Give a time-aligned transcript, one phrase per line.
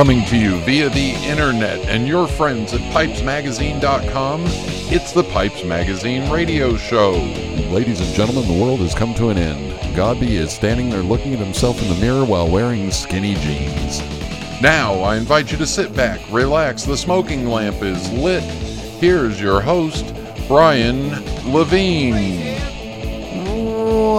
[0.00, 6.30] Coming to you via the internet and your friends at pipesmagazine.com, it's the Pipes Magazine
[6.30, 7.10] radio show.
[7.70, 9.78] Ladies and gentlemen, the world has come to an end.
[9.94, 14.00] Godbee is standing there looking at himself in the mirror while wearing skinny jeans.
[14.62, 18.42] Now, I invite you to sit back, relax, the smoking lamp is lit.
[18.42, 20.14] Here's your host,
[20.48, 21.10] Brian
[21.52, 22.59] Levine.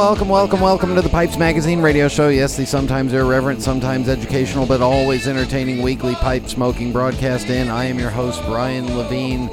[0.01, 2.29] Welcome, welcome, welcome to the Pipes Magazine radio show.
[2.29, 7.67] Yes, the sometimes irreverent, sometimes educational, but always entertaining weekly pipe smoking broadcast in.
[7.69, 9.51] I am your host, Brian Levine,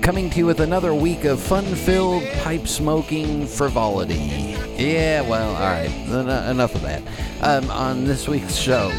[0.00, 4.54] coming to you with another week of fun filled pipe smoking frivolity.
[4.78, 7.02] Yeah, well, all right, en- enough of that.
[7.42, 8.92] Um, on this week's show,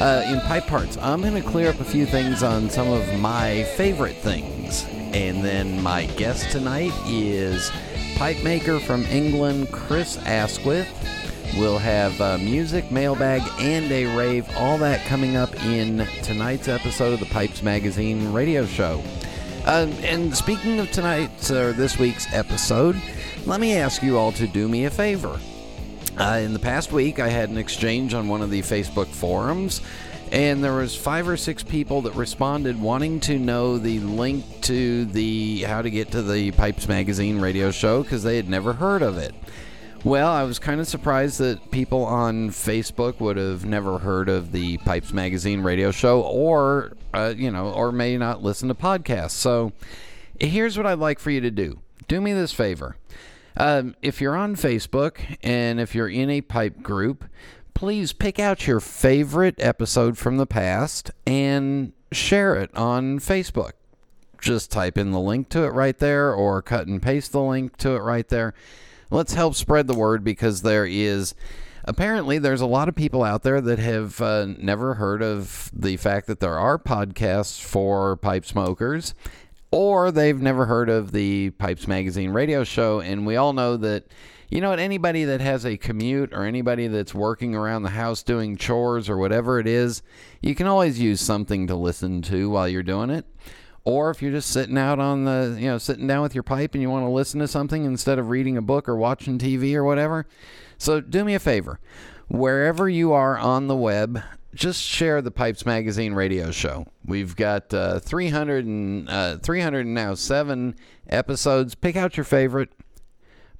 [0.00, 3.20] uh, in Pipe Parts, I'm going to clear up a few things on some of
[3.20, 4.84] my favorite things.
[5.12, 7.70] And then my guest tonight is
[8.20, 10.86] pipe maker from England, Chris Askwith.
[11.56, 14.46] We'll have uh, music, mailbag, and a rave.
[14.58, 19.02] All that coming up in tonight's episode of the Pipes Magazine radio show.
[19.64, 23.00] Um, and speaking of tonight's or this week's episode,
[23.46, 25.40] let me ask you all to do me a favor.
[26.18, 29.80] Uh, in the past week, I had an exchange on one of the Facebook forums,
[30.32, 35.04] and there was five or six people that responded wanting to know the link to
[35.06, 39.02] the how to get to the Pipes Magazine radio show because they had never heard
[39.02, 39.34] of it.
[40.02, 44.50] Well, I was kind of surprised that people on Facebook would have never heard of
[44.50, 49.32] the Pipes Magazine radio show, or uh, you know, or may not listen to podcasts.
[49.32, 49.72] So,
[50.38, 52.96] here's what I'd like for you to do: do me this favor.
[53.56, 57.26] Um, if you're on Facebook and if you're in a pipe group,
[57.74, 63.72] please pick out your favorite episode from the past and share it on Facebook.
[64.40, 67.76] Just type in the link to it right there or cut and paste the link
[67.78, 68.54] to it right there.
[69.10, 71.34] Let's help spread the word because there is
[71.84, 75.96] apparently there's a lot of people out there that have uh, never heard of the
[75.96, 79.14] fact that there are podcasts for pipe smokers
[79.70, 83.00] or they've never heard of the Pipes Magazine radio show.
[83.00, 84.04] And we all know that,
[84.50, 88.22] you know what, anybody that has a commute or anybody that's working around the house
[88.22, 90.02] doing chores or whatever it is,
[90.42, 93.26] you can always use something to listen to while you're doing it.
[93.84, 96.74] Or if you're just sitting out on the, you know, sitting down with your pipe
[96.74, 99.74] and you want to listen to something instead of reading a book or watching TV
[99.74, 100.26] or whatever.
[100.78, 101.78] So do me a favor.
[102.28, 104.22] Wherever you are on the web,
[104.54, 106.86] just share the Pipes Magazine radio show.
[107.04, 110.74] We've got uh, 300 and uh, 300 and now seven
[111.08, 111.74] episodes.
[111.74, 112.70] Pick out your favorite.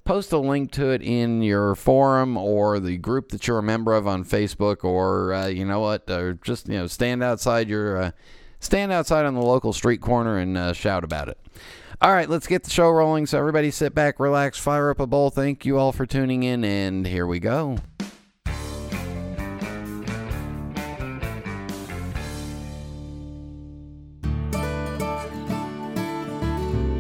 [0.05, 3.95] Post a link to it in your forum or the group that you're a member
[3.95, 7.97] of on Facebook, or uh, you know what, or just you know stand outside your
[7.97, 8.11] uh,
[8.59, 11.39] stand outside on the local street corner and uh, shout about it.
[12.03, 13.27] All right, let's get the show rolling.
[13.27, 15.29] So everybody, sit back, relax, fire up a bowl.
[15.29, 17.77] Thank you all for tuning in, and here we go.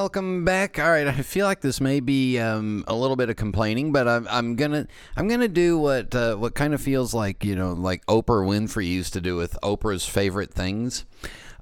[0.00, 0.78] Welcome back.
[0.78, 4.08] All right, I feel like this may be um, a little bit of complaining, but
[4.08, 7.74] I'm, I'm gonna I'm gonna do what uh, what kind of feels like you know
[7.74, 11.04] like Oprah Winfrey used to do with Oprah's favorite things.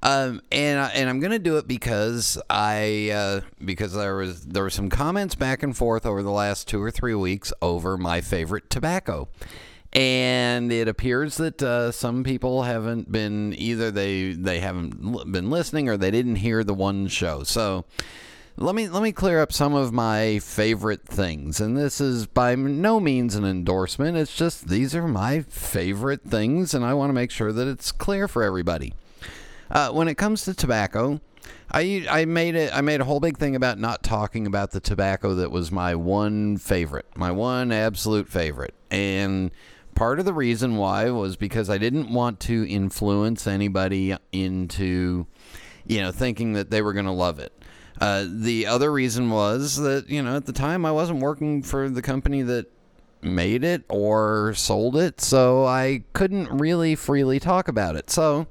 [0.01, 4.63] Um, and I, and I'm gonna do it because I uh, because there was there
[4.63, 8.21] were some comments back and forth over the last two or three weeks over my
[8.21, 9.27] favorite tobacco,
[9.91, 15.89] and it appears that uh, some people haven't been either they they haven't been listening
[15.89, 17.43] or they didn't hear the one show.
[17.43, 17.83] So
[18.59, 22.55] let me let me clear up some of my favorite things, and this is by
[22.55, 24.17] no means an endorsement.
[24.17, 27.93] It's just these are my favorite things, and I want to make sure that it's
[27.93, 28.93] clear for everybody.
[29.71, 31.21] Uh, when it comes to tobacco,
[31.71, 34.81] I I made it I made a whole big thing about not talking about the
[34.81, 39.51] tobacco that was my one favorite, my one absolute favorite, and
[39.95, 45.27] part of the reason why was because I didn't want to influence anybody into,
[45.87, 47.53] you know, thinking that they were going to love it.
[47.99, 51.89] Uh, the other reason was that you know at the time I wasn't working for
[51.89, 52.67] the company that
[53.21, 58.09] made it or sold it, so I couldn't really freely talk about it.
[58.09, 58.47] So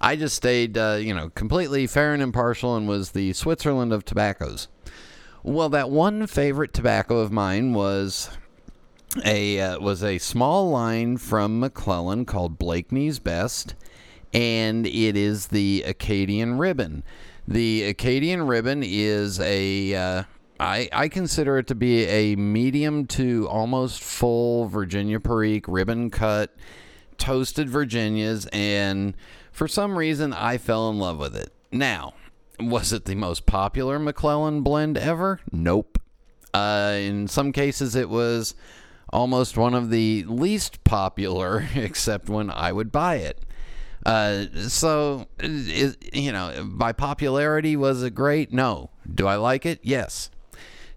[0.00, 4.04] I just stayed, uh, you know, completely fair and impartial and was the Switzerland of
[4.04, 4.68] tobaccos.
[5.42, 8.30] Well, that one favorite tobacco of mine was
[9.24, 13.74] a uh, was a small line from McClelland called Blakeney's Best,
[14.32, 17.02] and it is the Acadian Ribbon.
[17.50, 20.22] The Acadian Ribbon is a uh,
[20.60, 26.54] I, I consider it to be a medium to almost full Virginia Perique ribbon cut,
[27.18, 29.16] toasted Virginias, and
[29.50, 31.52] for some reason I fell in love with it.
[31.72, 32.14] Now,
[32.60, 35.40] was it the most popular McClelland blend ever?
[35.50, 35.98] Nope.
[36.54, 38.54] Uh, in some cases, it was
[39.12, 43.44] almost one of the least popular, except when I would buy it.
[44.10, 48.52] Uh, so, you know, by popularity, was it great?
[48.52, 48.90] No.
[49.14, 49.78] Do I like it?
[49.84, 50.32] Yes.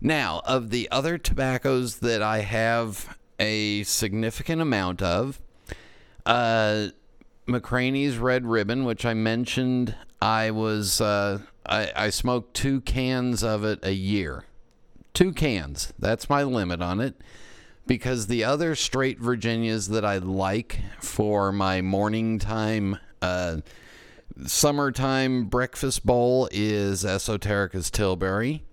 [0.01, 5.39] Now, of the other tobaccos that I have a significant amount of,
[6.25, 6.88] uh,
[7.48, 13.63] McCranie's Red Ribbon, which I mentioned, I was uh, I, I smoked two cans of
[13.63, 14.45] it a year.
[15.13, 15.94] Two cans.
[16.00, 17.13] That's my limit on it
[17.86, 23.58] because the other straight Virginias that I like for my morning time, uh,
[24.46, 28.64] summertime breakfast bowl is Esoterica's Tilbury.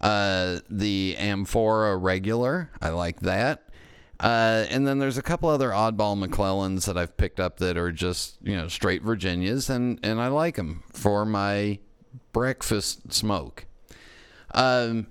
[0.00, 3.64] Uh, the Amphora regular, I like that.
[4.20, 7.92] Uh, and then there's a couple other oddball McClellands that I've picked up that are
[7.92, 11.78] just you know straight Virginias, and and I like them for my
[12.32, 13.66] breakfast smoke.
[14.52, 15.06] Um,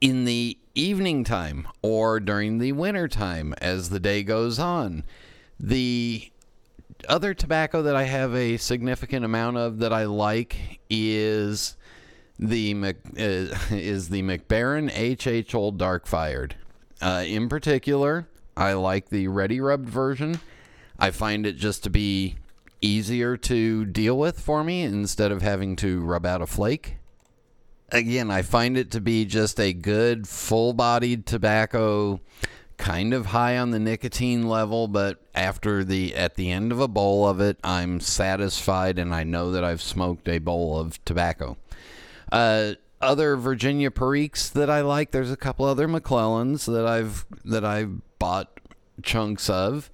[0.00, 5.04] in the evening time or during the winter time as the day goes on.
[5.58, 6.30] The
[7.08, 11.76] other tobacco that I have a significant amount of that I like is
[12.38, 12.92] the uh,
[13.74, 16.56] is the Mac Baren HH Old Dark Fired.
[17.00, 18.26] Uh, in particular,
[18.56, 20.40] I like the ready rubbed version.
[20.98, 22.36] I find it just to be
[22.80, 26.96] easier to deal with for me instead of having to rub out a flake
[27.90, 32.20] again, I find it to be just a good full bodied tobacco,
[32.76, 36.88] kind of high on the nicotine level, but after the at the end of a
[36.88, 41.56] bowl of it, I'm satisfied and I know that I've smoked a bowl of tobacco.
[42.30, 47.64] Uh, other Virginia Periques that I like, there's a couple other McClellands that I've that
[47.64, 48.60] I've bought
[49.02, 49.90] chunks of,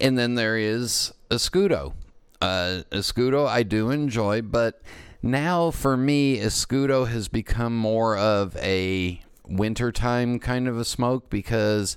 [0.00, 1.94] and then there is Escudo.
[2.40, 4.82] Uh, Escudo I do enjoy, but
[5.24, 11.96] now for me, Escudo has become more of a wintertime kind of a smoke because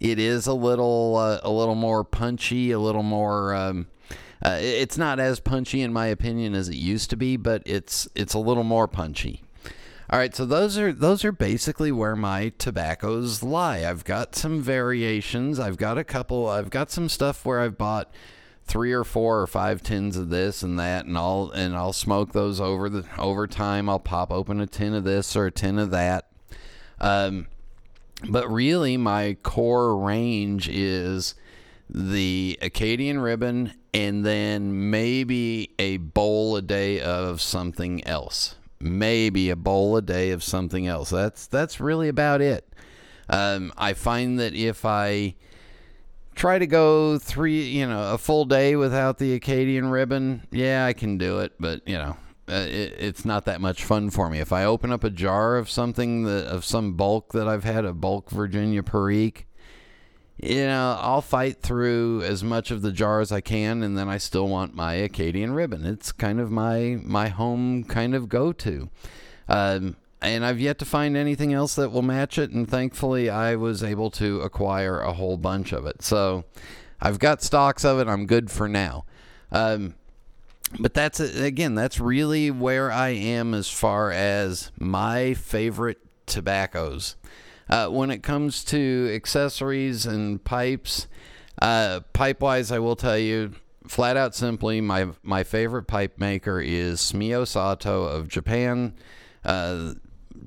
[0.00, 3.54] it is a little uh, a little more punchy, a little more.
[3.54, 3.88] Um,
[4.44, 8.08] uh, it's not as punchy in my opinion as it used to be, but it's
[8.14, 9.42] it's a little more punchy.
[10.10, 13.84] All right, so those are those are basically where my tobaccos lie.
[13.84, 15.60] I've got some variations.
[15.60, 16.48] I've got a couple.
[16.48, 18.10] I've got some stuff where I've bought
[18.72, 22.32] three or four or five tins of this and that and I'll and I'll smoke
[22.32, 23.86] those over the over time.
[23.86, 26.30] I'll pop open a tin of this or a tin of that.
[26.98, 27.48] Um,
[28.26, 31.34] but really my core range is
[31.90, 38.54] the Acadian ribbon and then maybe a bowl a day of something else.
[38.80, 41.10] Maybe a bowl a day of something else.
[41.10, 42.66] That's that's really about it.
[43.28, 45.34] Um, I find that if I
[46.34, 50.46] try to go three, you know, a full day without the Acadian ribbon.
[50.50, 52.16] Yeah, I can do it, but you know,
[52.48, 54.40] uh, it, it's not that much fun for me.
[54.40, 57.84] If I open up a jar of something that of some bulk that I've had,
[57.84, 59.46] a bulk Virginia Perique,
[60.38, 64.08] you know, I'll fight through as much of the jar as I can, and then
[64.08, 65.86] I still want my Acadian ribbon.
[65.86, 68.90] It's kind of my my home kind of go to.
[69.48, 72.50] Um, and I've yet to find anything else that will match it.
[72.50, 76.02] And thankfully, I was able to acquire a whole bunch of it.
[76.02, 76.44] So
[77.00, 78.08] I've got stocks of it.
[78.08, 79.04] I'm good for now.
[79.50, 79.94] Um,
[80.78, 87.16] but that's again, that's really where I am as far as my favorite tobaccos.
[87.68, 91.06] Uh, when it comes to accessories and pipes,
[91.60, 93.52] uh, pipe wise, I will tell you
[93.86, 98.94] flat out simply, my my favorite pipe maker is Sumio Sato of Japan.
[99.44, 99.94] Uh,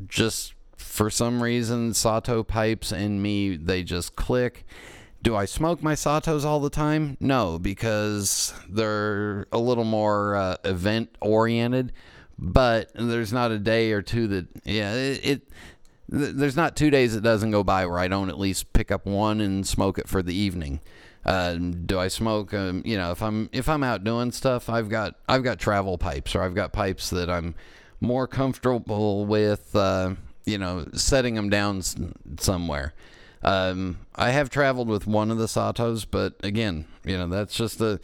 [0.07, 4.65] just for some reason, Sato pipes and me, they just click.
[5.21, 7.17] Do I smoke my Satos all the time?
[7.19, 11.91] No, because they're a little more uh, event oriented.
[12.37, 15.41] But there's not a day or two that, yeah, it, it
[16.07, 19.05] there's not two days that doesn't go by where I don't at least pick up
[19.05, 20.81] one and smoke it for the evening.
[21.25, 22.53] Uh, do I smoke?
[22.53, 25.97] Um, you know, if I'm if I'm out doing stuff, I've got I've got travel
[25.97, 27.55] pipes or I've got pipes that I'm
[28.01, 31.95] more comfortable with, uh, you know, setting them down s-
[32.39, 32.93] somewhere.
[33.43, 37.79] Um, I have traveled with one of the Satos, but again, you know, that's just
[37.81, 37.99] a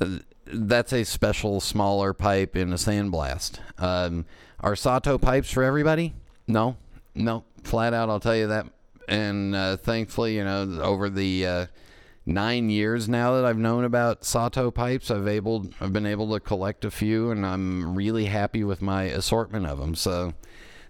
[0.00, 3.58] uh, that's a special smaller pipe in a sandblast.
[3.78, 4.24] Um,
[4.60, 6.14] are Sato pipes for everybody?
[6.46, 6.76] No,
[7.14, 8.08] no, flat out.
[8.10, 8.66] I'll tell you that.
[9.08, 11.66] and uh, thankfully, you know, over the uh,
[12.24, 16.40] nine years now that I've known about Sato pipes, I've able I've been able to
[16.40, 19.94] collect a few, and I'm really happy with my assortment of them.
[19.94, 20.34] So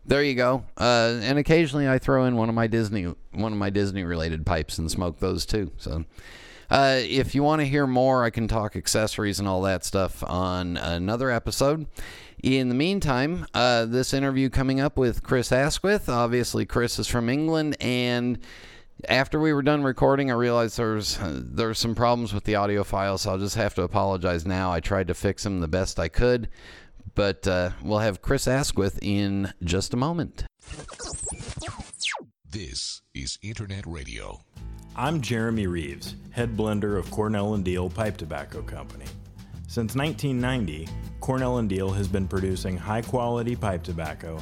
[0.04, 0.64] there you go.
[0.76, 4.44] Uh, and occasionally I throw in one of my Disney one of my Disney related
[4.44, 5.72] pipes and smoke those too.
[5.76, 6.04] So.
[6.70, 10.24] Uh, if you want to hear more, I can talk accessories and all that stuff
[10.24, 11.86] on another episode.
[12.42, 16.08] In the meantime, uh, this interview coming up with Chris Askwith.
[16.08, 18.38] Obviously, Chris is from England, and
[19.08, 22.84] after we were done recording, I realized there's uh, there's some problems with the audio
[22.84, 24.72] file, so I'll just have to apologize now.
[24.72, 26.48] I tried to fix them the best I could,
[27.14, 30.44] but uh, we'll have Chris Askwith in just a moment.
[32.48, 34.44] This is Internet Radio.
[34.94, 39.06] I'm Jeremy Reeves, head blender of Cornell and Diehl Pipe Tobacco Company.
[39.66, 40.86] Since 1990,
[41.20, 44.38] Cornell and Diehl has been producing high-quality pipe tobacco,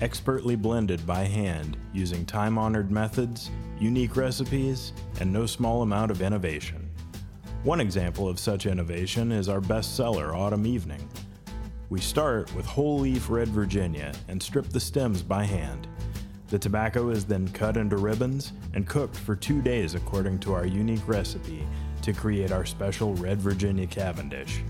[0.00, 6.88] expertly blended by hand using time-honored methods, unique recipes, and no small amount of innovation.
[7.64, 11.08] One example of such innovation is our bestseller Autumn Evening.
[11.88, 15.88] We start with whole leaf red Virginia and strip the stems by hand.
[16.48, 20.66] The tobacco is then cut into ribbons and cooked for two days according to our
[20.66, 21.66] unique recipe
[22.02, 24.62] to create our special Red Virginia Cavendish.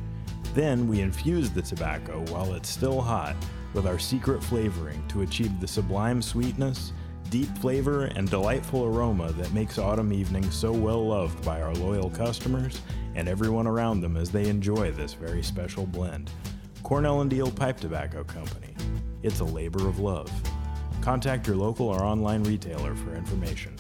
[0.55, 3.37] Then we infuse the tobacco while it's still hot
[3.73, 6.93] with our secret flavoring to achieve the sublime sweetness,
[7.31, 12.11] deep flavor, and delightful aroma that makes Autumn evenings so well loved by our loyal
[12.11, 12.83] customers
[13.15, 16.31] and everyone around them as they enjoy this very special blend.
[16.83, 18.75] Cornell and Diehl Pipe Tobacco Company.
[19.23, 20.31] It's a labor of love.
[21.03, 23.77] Contact your local or online retailer for information.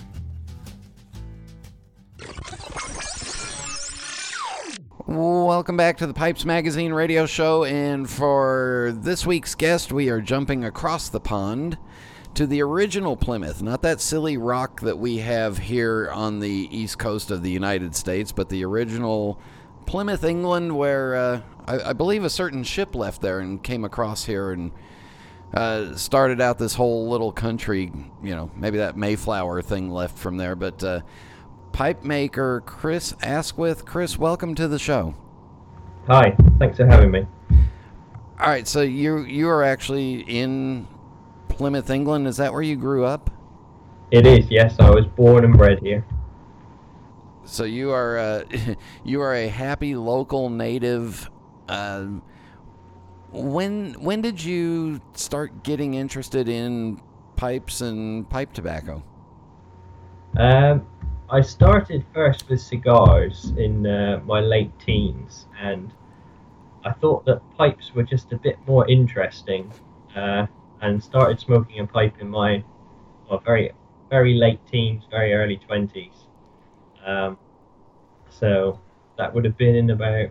[5.07, 7.65] Welcome back to the Pipes Magazine radio show.
[7.65, 11.77] And for this week's guest, we are jumping across the pond
[12.35, 16.99] to the original Plymouth, not that silly rock that we have here on the east
[16.99, 19.39] coast of the United States, but the original
[19.87, 24.25] Plymouth, England, where uh, I, I, believe a certain ship left there and came across
[24.25, 24.71] here and
[25.53, 27.93] uh, started out this whole little country.
[28.23, 30.83] You know, maybe that Mayflower thing left from there, but.
[30.83, 31.01] Uh,
[31.73, 33.85] pipe maker Chris Askwith.
[33.85, 35.15] Chris, welcome to the show.
[36.07, 37.27] Hi, thanks for having me.
[38.41, 40.87] All right, so you you are actually in
[41.61, 42.27] Plymouth, England.
[42.27, 43.29] Is that where you grew up?
[44.11, 44.51] It is.
[44.51, 46.07] Yes, I was born and bred here.
[47.45, 48.45] So you are uh,
[49.05, 51.31] you are a happy local native.
[51.69, 52.07] Uh,
[53.31, 56.99] when when did you start getting interested in
[57.37, 59.05] pipes and pipe tobacco?
[60.39, 60.87] Um,
[61.29, 65.93] I started first with cigars in uh, my late teens, and
[66.87, 69.71] I thought that pipes were just a bit more interesting,
[70.17, 70.47] uh,
[70.83, 72.65] and started smoking a pipe in my
[73.29, 73.73] well, very
[74.09, 76.13] very late teens, very early twenties.
[77.07, 77.39] Um,
[78.29, 78.81] so
[79.17, 80.31] that would have been in about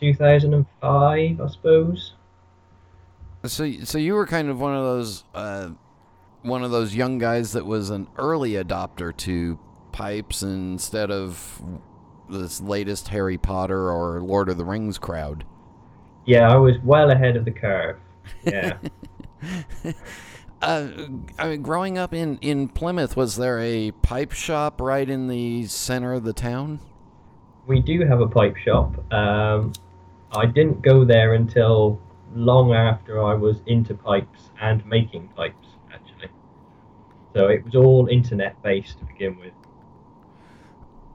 [0.00, 2.14] 2005, I suppose.
[3.44, 5.70] So, so you were kind of one of those uh,
[6.42, 9.58] one of those young guys that was an early adopter to
[9.92, 11.62] pipes instead of
[12.28, 15.44] this latest Harry Potter or Lord of the Rings crowd.
[16.26, 17.98] Yeah, I was well ahead of the curve.
[18.44, 18.78] Yeah.
[20.62, 20.88] uh,
[21.38, 25.66] I mean, growing up in, in Plymouth, was there a pipe shop right in the
[25.66, 26.80] center of the town?
[27.66, 29.12] We do have a pipe shop.
[29.12, 29.72] Um,
[30.32, 32.00] I didn't go there until
[32.34, 35.68] long after I was into pipes and making pipes.
[35.92, 36.28] Actually.
[37.34, 39.52] So it was all internet based to begin with.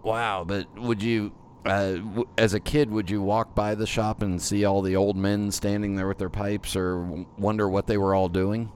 [0.02, 1.34] Wow, but would you,
[1.66, 4.96] uh, w- as a kid, would you walk by the shop and see all the
[4.96, 8.72] old men standing there with their pipes, or wonder what they were all doing?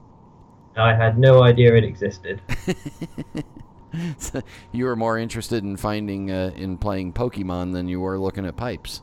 [0.76, 2.40] I had no idea it existed.
[4.18, 8.44] so you were more interested in finding uh, in playing Pokemon than you were looking
[8.46, 9.02] at pipes.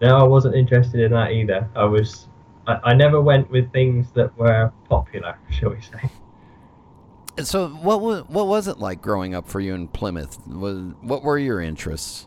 [0.00, 1.68] No, I wasn't interested in that either.
[1.76, 2.28] I was,
[2.66, 6.10] I, I never went with things that were popular, shall we say.
[7.42, 10.38] So what was what was it like growing up for you in Plymouth?
[10.46, 12.26] Was what were your interests?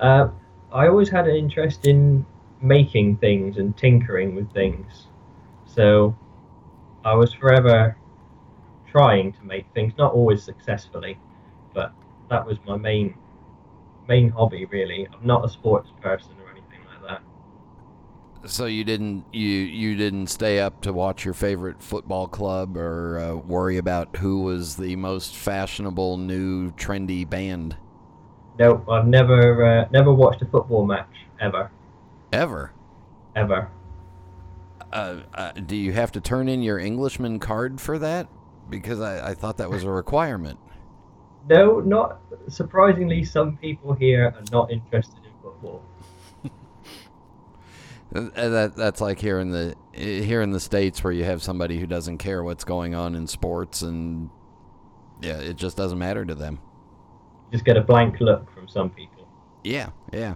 [0.00, 0.28] Uh,
[0.72, 2.26] I always had an interest in
[2.60, 5.06] making things and tinkering with things.
[5.64, 6.16] So
[7.04, 7.96] I was forever
[8.90, 11.18] trying to make things, not always successfully,
[11.74, 11.92] but
[12.30, 13.14] that was my main
[14.08, 15.06] main hobby really.
[15.12, 18.50] I'm not a sports person or anything like that.
[18.50, 23.18] so you didn't you you didn't stay up to watch your favorite football club or
[23.18, 27.76] uh, worry about who was the most fashionable new trendy band.
[28.58, 31.08] No, I've never uh, never watched a football match
[31.40, 31.70] ever.
[32.32, 32.72] Ever.
[33.34, 33.70] Ever.
[34.92, 38.28] Uh, uh, do you have to turn in your Englishman card for that?
[38.68, 40.58] because I, I thought that was a requirement.
[41.48, 43.24] No, not surprisingly.
[43.24, 45.82] Some people here are not interested in football.
[48.14, 51.78] Uh, That that's like here in the here in the states where you have somebody
[51.80, 54.30] who doesn't care what's going on in sports and
[55.20, 56.60] yeah, it just doesn't matter to them.
[57.52, 59.26] Just get a blank look from some people.
[59.62, 60.34] Yeah, yeah.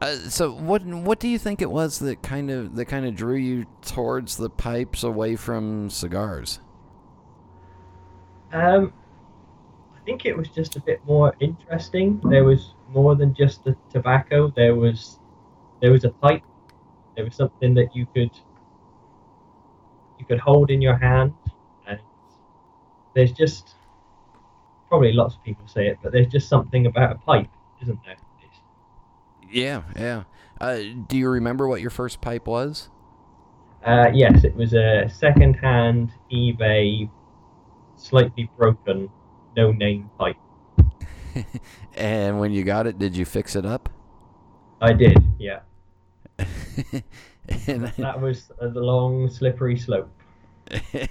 [0.00, 3.14] Uh, so what what do you think it was that kind of that kind of
[3.14, 6.60] drew you towards the pipes away from cigars?
[8.52, 8.92] Um,
[9.94, 12.20] I think it was just a bit more interesting.
[12.24, 14.50] There was more than just the tobacco.
[14.56, 15.18] There was
[15.82, 16.42] there was a pipe.
[17.14, 18.30] There was something that you could
[20.18, 21.34] you could hold in your hand,
[21.86, 22.00] and
[23.14, 23.74] there's just
[24.90, 27.48] probably lots of people say it, but there's just something about a pipe,
[27.80, 28.16] isn't there?
[28.42, 28.58] It's,
[29.50, 30.24] Yeah, yeah.
[30.60, 32.90] Uh, do you remember what your first pipe was?
[33.86, 37.08] Uh, yes, it was a second-hand eBay,
[37.96, 39.08] slightly broken,
[39.56, 40.36] no-name pipe.
[41.96, 43.88] And when you got it, did you fix it up?
[44.80, 45.60] I did, yeah.
[46.38, 50.10] and, That was a long, slippery slope.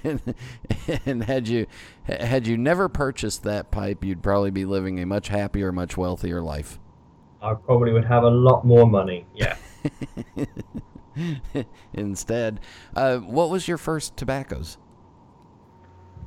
[0.04, 0.36] And,
[1.06, 1.68] and had you
[2.04, 6.42] had you never purchased that pipe, you'd probably be living a much happier, much wealthier
[6.42, 6.80] life.
[7.42, 9.26] I probably would have a lot more money.
[9.34, 9.56] Yeah.
[11.94, 12.60] Instead,
[12.96, 14.78] uh, what was your first tobaccos?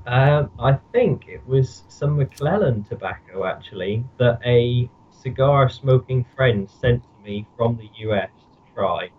[0.07, 7.03] Um, I think it was some McClelland tobacco actually that a cigar smoking friend sent
[7.03, 9.11] to me from the US to try.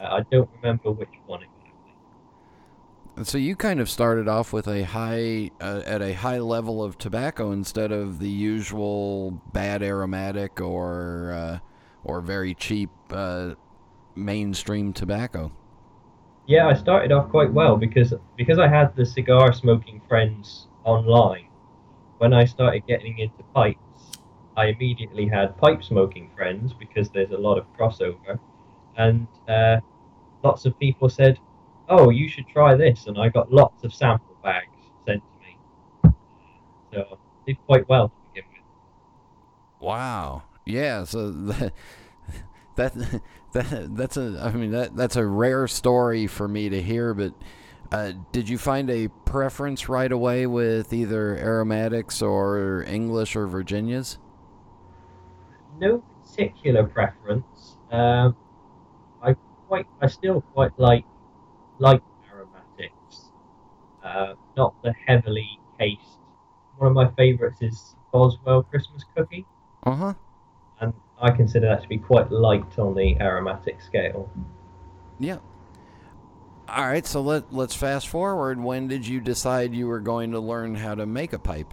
[0.00, 1.57] Uh, I don't remember which one exactly.
[3.22, 6.98] So you kind of started off with a high uh, at a high level of
[6.98, 11.58] tobacco instead of the usual bad aromatic or uh,
[12.04, 13.54] or very cheap uh,
[14.14, 15.50] mainstream tobacco.
[16.46, 21.48] Yeah, I started off quite well because because I had the cigar smoking friends online.
[22.18, 24.18] When I started getting into pipes,
[24.56, 28.38] I immediately had pipe smoking friends because there's a lot of crossover,
[28.96, 29.80] and uh,
[30.42, 31.38] lots of people said,
[31.88, 36.14] "Oh, you should try this," and I got lots of sample bags sent to me.
[36.92, 38.62] So I did quite well to begin with.
[39.80, 40.44] Wow.
[40.64, 41.04] Yeah.
[41.04, 41.72] So that
[42.76, 43.22] that,
[43.52, 47.14] that that's a I mean that that's a rare story for me to hear.
[47.14, 47.34] But
[47.90, 54.18] uh, did you find a preference right away with either aromatics or English or Virginias?
[55.80, 57.76] no particular preference.
[57.90, 58.36] Um,
[59.22, 59.34] I
[59.66, 61.04] quite, I still quite like
[61.78, 63.30] light aromatics,
[64.04, 66.18] uh, not the heavily cased.
[66.76, 69.46] One of my favourites is Boswell Christmas Cookie,
[69.84, 70.14] Uh huh.
[70.80, 74.30] and I consider that to be quite light on the aromatic scale.
[75.18, 75.38] Yeah.
[76.68, 77.06] All right.
[77.06, 78.60] So let let's fast forward.
[78.62, 81.72] When did you decide you were going to learn how to make a pipe?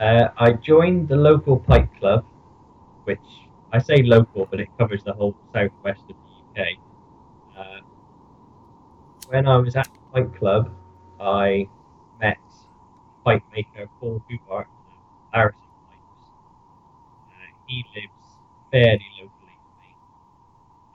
[0.00, 2.24] Uh, I joined the local pipe club,
[3.04, 3.18] which
[3.72, 6.16] I say local, but it covers the whole southwest of
[6.54, 6.66] the UK.
[7.58, 7.80] Uh,
[9.28, 10.70] when I was at pipe club,
[11.20, 11.68] I
[12.20, 12.38] met
[13.24, 14.66] pipe maker Paul Hubart of
[15.32, 15.60] Harrison
[15.90, 16.30] Pipes.
[17.28, 18.12] Uh, he lives
[18.70, 19.94] fairly locally to me,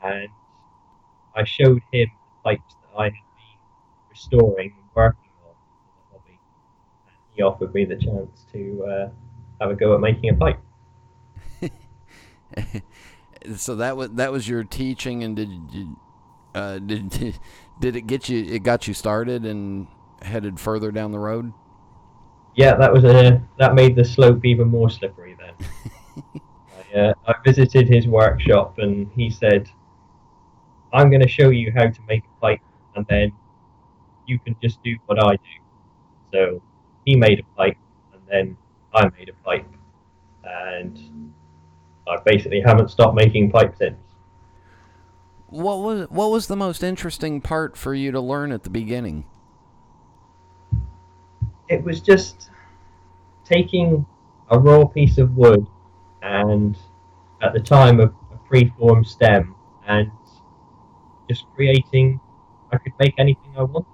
[0.03, 0.29] and
[1.35, 3.59] I showed him the pipes that I had been
[4.09, 6.39] restoring and working on for the hobby
[7.07, 9.09] and he offered me the chance to uh,
[9.59, 10.59] have a go at making a pipe.
[13.55, 15.97] so that was that was your teaching, and did you,
[16.53, 17.39] uh, did
[17.79, 18.43] did it get you?
[18.43, 19.87] It got you started and
[20.21, 21.53] headed further down the road.
[22.55, 25.37] Yeah, that was a that made the slope even more slippery.
[25.39, 26.41] Then
[26.93, 29.69] I, uh, I visited his workshop, and he said,
[30.93, 32.61] "I'm going to show you how to make a pipe,
[32.95, 33.31] and then
[34.27, 35.61] you can just do what I do."
[36.33, 36.61] So
[37.05, 37.77] he made a pipe,
[38.13, 38.57] and then
[38.93, 39.67] I made a pipe,
[40.43, 41.33] and
[42.07, 43.97] I basically haven't stopped making pipes since.
[45.51, 49.25] What was what was the most interesting part for you to learn at the beginning?
[51.71, 52.51] it was just
[53.45, 54.05] taking
[54.49, 55.65] a raw piece of wood
[56.21, 56.77] and
[57.41, 59.55] at the time a, a preformed stem
[59.87, 60.11] and
[61.29, 62.19] just creating
[62.73, 63.87] I could make anything I wanted.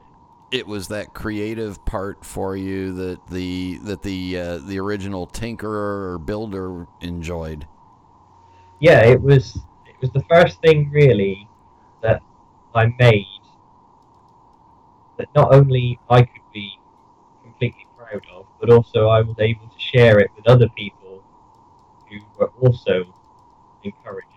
[0.51, 6.13] It was that creative part for you that the that the uh, the original tinkerer
[6.13, 7.67] or builder enjoyed.
[8.79, 9.59] Yeah, it was
[9.97, 11.47] it was the first thing really
[12.01, 12.21] that
[12.75, 13.25] I made
[15.17, 16.77] that not only I could be
[17.43, 21.23] completely proud of, but also I was able to share it with other people
[22.09, 23.05] who were also
[23.83, 24.27] encouraging.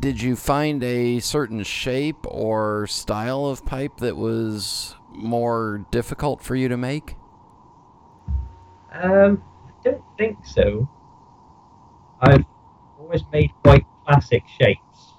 [0.00, 6.56] Did you find a certain shape or style of pipe that was more difficult for
[6.56, 7.16] you to make?
[8.90, 10.88] Um, I don't think so.
[12.22, 12.46] I've
[13.06, 15.14] always made quite classic shapes.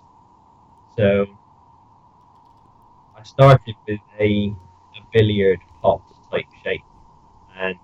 [0.98, 1.26] So
[3.18, 4.54] I started with a,
[4.96, 6.84] a billiard pot type shape,
[7.58, 7.78] and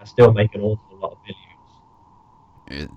[0.00, 1.18] I still make an awful lot of
[2.68, 2.90] billiards.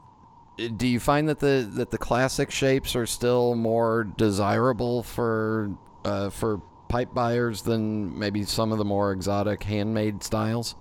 [0.60, 5.72] Uh, Do you find that the that the classic shapes are still more desirable for
[6.06, 10.76] uh, for pipe buyers than maybe some of the more exotic handmade styles?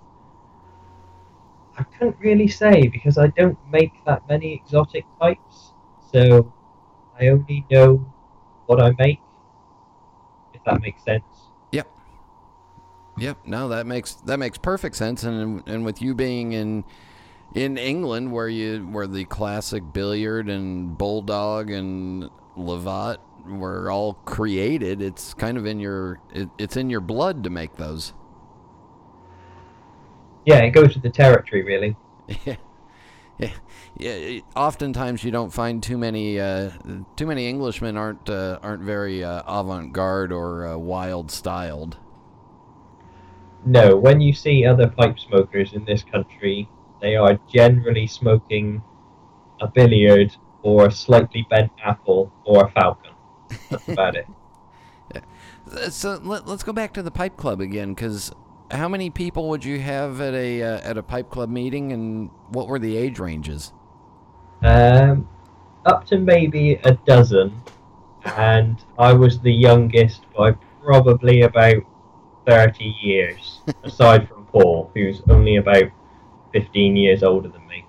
[1.78, 5.72] I couldn't really say because I don't make that many exotic pipes,
[6.12, 6.52] so
[7.20, 8.04] I only know
[8.66, 9.20] what I make.
[10.54, 11.24] If that makes sense.
[11.72, 11.88] Yep.
[13.18, 13.38] Yep.
[13.46, 15.22] No, that makes that makes perfect sense.
[15.22, 16.84] And and with you being in
[17.54, 25.02] in England, where you where the classic billiard and bulldog and Lovat were all created,
[25.02, 28.14] it's kind of in your it, it's in your blood to make those.
[30.46, 31.96] Yeah, it goes with the territory, really.
[32.46, 32.56] yeah.
[33.38, 33.50] Yeah,
[33.98, 34.40] yeah.
[34.54, 36.70] Oftentimes, you don't find too many uh,
[37.16, 41.98] too many Englishmen aren't uh, aren't very uh, avant-garde or uh, wild styled.
[43.66, 46.68] No, when you see other pipe smokers in this country,
[47.02, 48.82] they are generally smoking
[49.60, 53.12] a billiard or a slightly bent apple or a falcon.
[53.70, 54.26] That's about it.
[55.68, 58.32] Uh, So let, let's go back to the pipe club again, because
[58.70, 62.30] how many people would you have at a uh, at a pipe club meeting, and
[62.48, 63.72] what were the age ranges?
[64.62, 65.28] Um,
[65.84, 67.62] up to maybe a dozen,
[68.24, 70.52] and I was the youngest by
[70.82, 71.82] probably about
[72.46, 75.84] 30 years, aside from Paul, who's only about
[76.52, 77.86] 15 years older than me.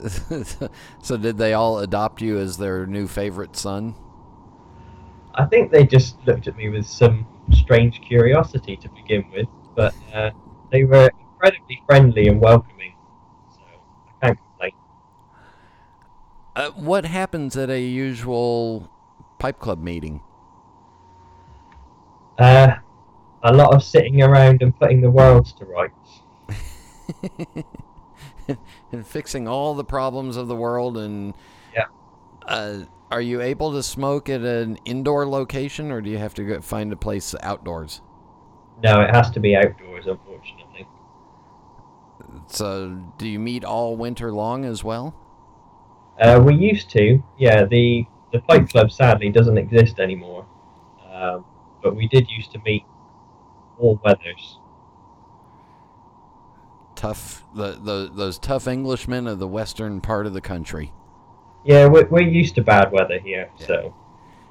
[1.02, 3.94] so did they all adopt you as their new favorite son?
[5.34, 9.94] I think they just looked at me with some strange curiosity to begin with, but
[10.14, 10.30] uh,
[10.70, 12.94] they were incredibly friendly and welcoming,
[13.54, 13.60] so
[14.22, 14.72] I can't complain.
[16.56, 18.90] Uh, what happens at a usual
[19.38, 20.20] pipe club meeting?
[22.38, 22.76] Uh,
[23.42, 26.22] a lot of sitting around and putting the world to rights.
[28.92, 31.34] and fixing all the problems of the world and.
[32.48, 32.80] Uh,
[33.10, 36.60] are you able to smoke at an indoor location or do you have to go
[36.60, 38.00] find a place outdoors
[38.82, 40.86] No, it has to be outdoors, unfortunately.
[42.46, 45.14] so do you meet all winter long as well
[46.20, 47.64] Uh, we used to, yeah.
[47.64, 50.44] The the pipe club sadly doesn't exist anymore,
[51.14, 51.44] um,
[51.82, 52.84] but we did used to meet
[53.78, 54.58] all weathers.
[56.94, 60.92] tough the, the those tough englishmen of the western part of the country
[61.64, 63.66] Yeah, we're, we're used to bad weather here, Yeah.
[63.66, 63.94] so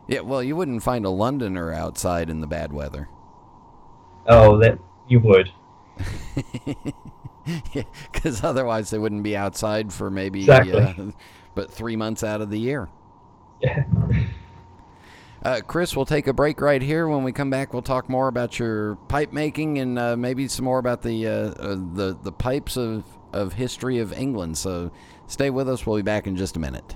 [0.09, 3.09] yeah well you wouldn't find a londoner outside in the bad weather
[4.27, 5.51] oh, that you would.
[8.13, 10.81] because otherwise they wouldn't be outside for maybe Exactly.
[10.81, 11.11] uh,
[11.55, 12.89] but three months out of the year
[13.61, 13.83] Yeah.
[15.43, 17.07] Uh, Chris, we'll take a break right here.
[17.07, 20.65] When we come back, we'll talk more about your pipe making and uh, maybe some
[20.65, 24.57] more about the uh, uh, the the pipes of of history of England.
[24.57, 24.91] So
[25.27, 25.85] stay with us.
[25.85, 26.95] We'll be back in just a minute.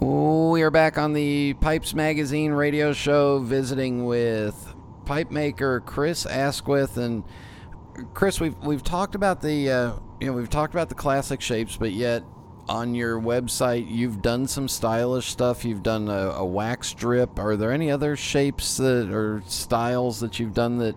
[0.00, 4.74] We are back on the Pipes Magazine radio show, visiting with
[5.06, 6.96] pipe maker Chris Askwith.
[6.96, 7.24] And
[8.14, 11.76] Chris, we've we've talked about the uh, you know we've talked about the classic shapes,
[11.76, 12.22] but yet
[12.68, 15.64] on your website you've done some stylish stuff.
[15.64, 17.36] You've done a, a wax drip.
[17.40, 20.94] Are there any other shapes that or styles that you've done that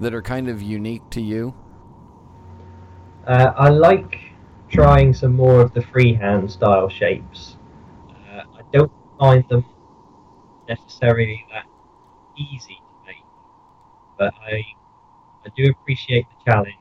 [0.00, 1.54] that are kind of unique to you?
[3.26, 4.18] Uh, I like
[4.68, 7.57] trying some more of the freehand style shapes.
[8.72, 9.64] Don't find them
[10.68, 11.66] necessarily that
[12.38, 13.24] easy to make,
[14.18, 14.64] but I
[15.46, 16.74] I do appreciate the challenge.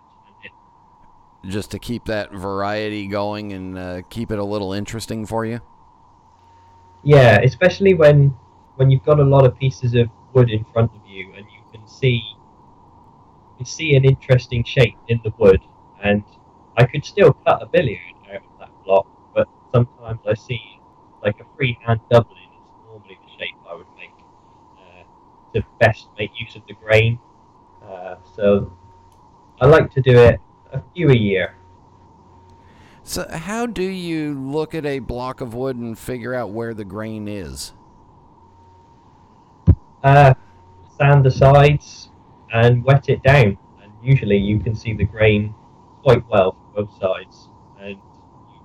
[1.46, 5.62] Just to keep that variety going and uh, keep it a little interesting for you.
[7.04, 8.36] yeah, especially when
[8.76, 11.62] when you've got a lot of pieces of wood in front of you and you
[11.72, 12.22] can see
[13.60, 15.62] you see an interesting shape in the wood,
[16.04, 16.24] and
[16.78, 20.77] I could still cut a billiard out of that block, but sometimes I see
[21.28, 24.14] like a freehand doubling is normally the shape I would make
[24.80, 25.04] uh,
[25.54, 27.20] to best make use of the grain.
[27.84, 28.72] Uh, so
[29.60, 30.40] I like to do it
[30.72, 31.56] a few a year.
[33.04, 36.84] So, how do you look at a block of wood and figure out where the
[36.84, 37.74] grain is?
[40.04, 40.34] Uh,
[40.98, 42.10] sand the sides
[42.54, 45.56] and wet it down, and usually you can see the grain
[46.04, 47.50] quite well from both sides.
[47.80, 48.60] And you,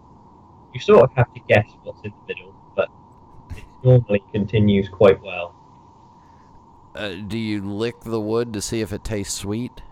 [0.74, 2.51] you sort of have to guess what's in the middle,
[3.84, 5.54] normally continues quite well.
[6.94, 9.82] Uh, do you lick the wood to see if it tastes sweet?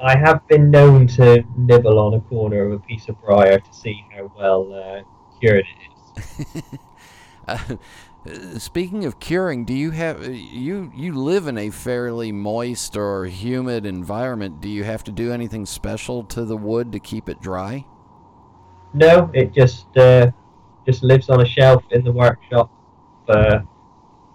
[0.00, 3.72] I have been known to nibble on a corner of a piece of briar to
[3.72, 5.02] see how well uh,
[5.40, 6.26] cured it
[6.56, 6.62] is.
[7.46, 7.58] Uh,
[8.56, 13.84] speaking of curing, do you have you you live in a fairly moist or humid
[13.84, 14.62] environment?
[14.62, 17.84] Do you have to do anything special to the wood to keep it dry?
[18.94, 20.30] No, it just uh,
[20.86, 22.70] just lives on a shelf in the workshop
[23.26, 23.66] for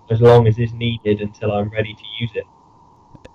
[0.09, 2.45] as long as is needed until I'm ready to use it.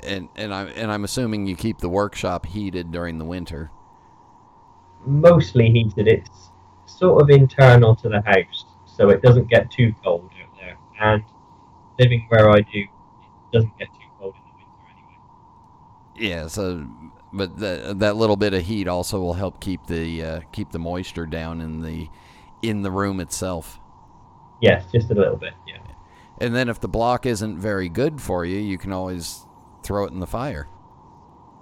[0.01, 3.71] And and I'm and I'm assuming you keep the workshop heated during the winter.
[5.07, 6.09] Mostly heated.
[6.09, 6.51] It's
[6.87, 10.77] sort of internal to the house, so it doesn't get too cold out there.
[11.01, 11.23] And
[11.99, 12.89] living where I do, it
[13.53, 14.87] doesn't get too cold in the winter
[16.17, 16.35] anyway.
[16.35, 16.47] Yeah.
[16.49, 16.87] So,
[17.33, 20.79] but that that little bit of heat also will help keep the uh, keep the
[20.79, 22.09] moisture down in the
[22.69, 23.81] in the room itself.
[24.61, 25.55] Yes, just a little bit.
[25.67, 25.79] Yeah.
[26.39, 29.47] And then if the block isn't very good for you, you can always
[29.83, 30.69] throw it in the fire.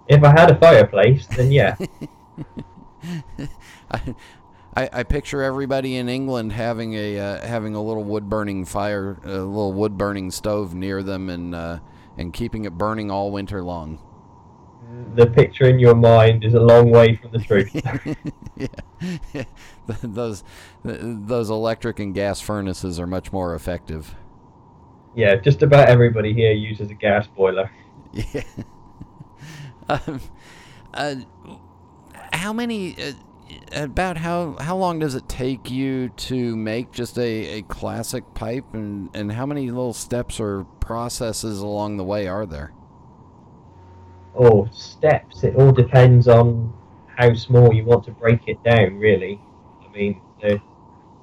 [0.08, 1.76] If I had a fireplace, then yeah.
[3.90, 4.14] I,
[4.74, 9.18] I, I picture everybody in England having a uh, having a little wood burning fire,
[9.24, 11.78] a little wood burning stove near them, and uh,
[12.16, 13.98] and keeping it burning all winter long.
[15.14, 17.70] The picture in your mind is a long way from the truth.
[19.34, 19.44] yeah,
[20.02, 20.44] those
[20.84, 24.14] those electric and gas furnaces are much more effective.
[25.14, 27.70] yeah, just about everybody here uses a gas boiler.
[28.34, 28.42] Yeah.
[29.88, 30.20] um,
[30.94, 31.14] uh,
[32.32, 32.94] how many?
[33.02, 33.12] Uh,
[33.72, 38.74] about how how long does it take you to make just a, a classic pipe,
[38.74, 42.72] and and how many little steps or processes along the way are there?
[44.34, 45.44] Oh, steps.
[45.44, 46.72] It all depends on
[47.16, 49.40] how small you want to break it down, really.
[49.84, 50.60] I mean, there,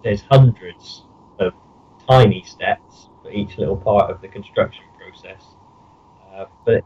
[0.03, 1.03] there's hundreds
[1.39, 1.53] of
[2.07, 5.43] tiny steps for each little part of the construction process.
[6.31, 6.83] Uh, but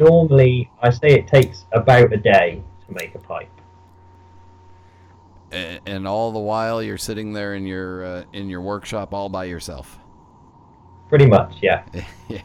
[0.00, 3.50] normally, I say it takes about a day to make a pipe.
[5.52, 9.44] And all the while you're sitting there in your uh, in your workshop all by
[9.44, 9.98] yourself.
[11.08, 11.84] Pretty much, yeah.
[12.28, 12.42] yeah,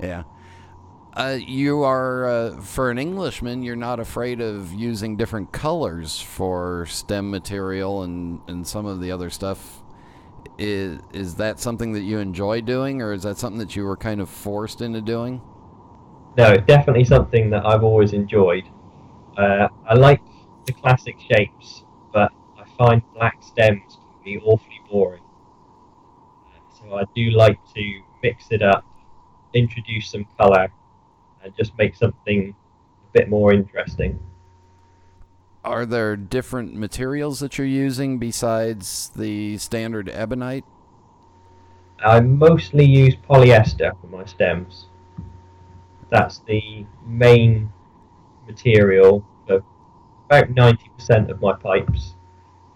[0.00, 0.22] yeah.
[1.16, 3.62] Uh, you are uh, for an Englishman.
[3.62, 9.10] You're not afraid of using different colors for stem material and and some of the
[9.10, 9.82] other stuff.
[10.58, 13.96] Is is that something that you enjoy doing, or is that something that you were
[13.96, 15.40] kind of forced into doing?
[16.36, 18.64] No, it's definitely something that I've always enjoyed.
[19.38, 20.20] Uh, I like
[20.66, 25.22] the classic shapes, but I find black stems can be awfully boring.
[26.78, 28.84] So I do like to mix it up,
[29.54, 30.68] introduce some colour,
[31.46, 32.54] and just make something
[33.08, 34.18] a bit more interesting.
[35.64, 40.64] Are there different materials that you're using besides the standard ebonite?
[42.04, 44.86] I mostly use polyester for my stems.
[46.10, 47.72] That's the main
[48.46, 49.62] material for
[50.26, 52.14] about 90% of my pipes.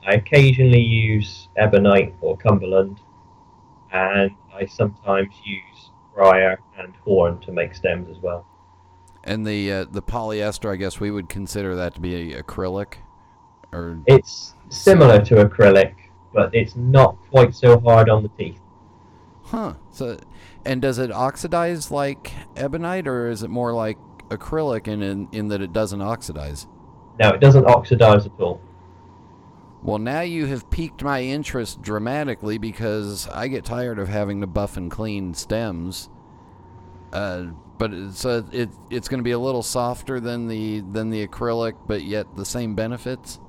[0.07, 2.99] I occasionally use ebonite or cumberland,
[3.93, 8.47] and I sometimes use briar and horn to make stems as well.
[9.31, 12.95] And the uh, the polyester, I guess we would consider that to be acrylic,
[13.71, 15.95] or It's similar to acrylic,
[16.35, 18.59] but it's not quite so hard on the teeth.
[19.45, 19.75] Huh.
[19.93, 20.19] So,
[20.65, 23.99] and does it oxidize like ebonite, or is it more like
[24.31, 26.67] acrylic in in, in that it doesn't oxidize?
[27.21, 28.61] No, it doesn't oxidize at all.
[29.81, 34.49] Well, now you have piqued my interest dramatically because I get tired of having to
[34.49, 36.11] buff and clean stems.
[37.13, 37.45] Uh,
[37.81, 41.27] but it's uh, it it's going to be a little softer than the than the
[41.27, 43.41] acrylic, but yet the same benefits.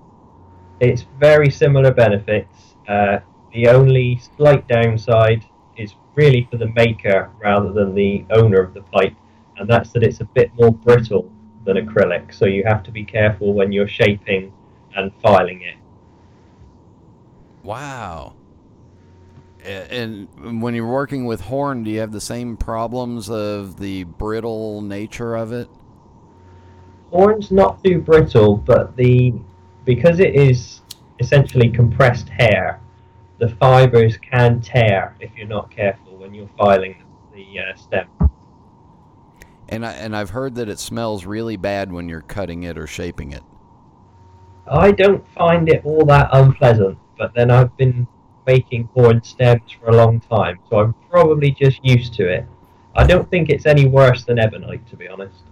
[0.79, 2.75] It's very similar benefits.
[2.87, 3.19] Uh,
[3.53, 8.81] the only slight downside is really for the maker rather than the owner of the
[8.83, 9.15] pipe,
[9.57, 11.29] and that's that it's a bit more brittle
[11.65, 12.33] than acrylic.
[12.33, 14.53] So you have to be careful when you're shaping
[14.95, 15.75] and filing it.
[17.63, 18.35] Wow.
[19.63, 24.81] And when you're working with horn, do you have the same problems of the brittle
[24.81, 25.69] nature of it?
[27.11, 29.33] Horn's not too brittle, but the
[29.85, 30.81] because it is
[31.19, 32.81] essentially compressed hair,
[33.39, 38.07] the fibers can tear if you're not careful when you're filing the uh, stem.
[39.69, 42.87] And I and I've heard that it smells really bad when you're cutting it or
[42.87, 43.43] shaping it.
[44.67, 48.07] I don't find it all that unpleasant, but then I've been
[48.45, 52.45] making horn stems for a long time, so I'm probably just used to it.
[52.95, 55.43] I don't think it's any worse than ebonite, to be honest.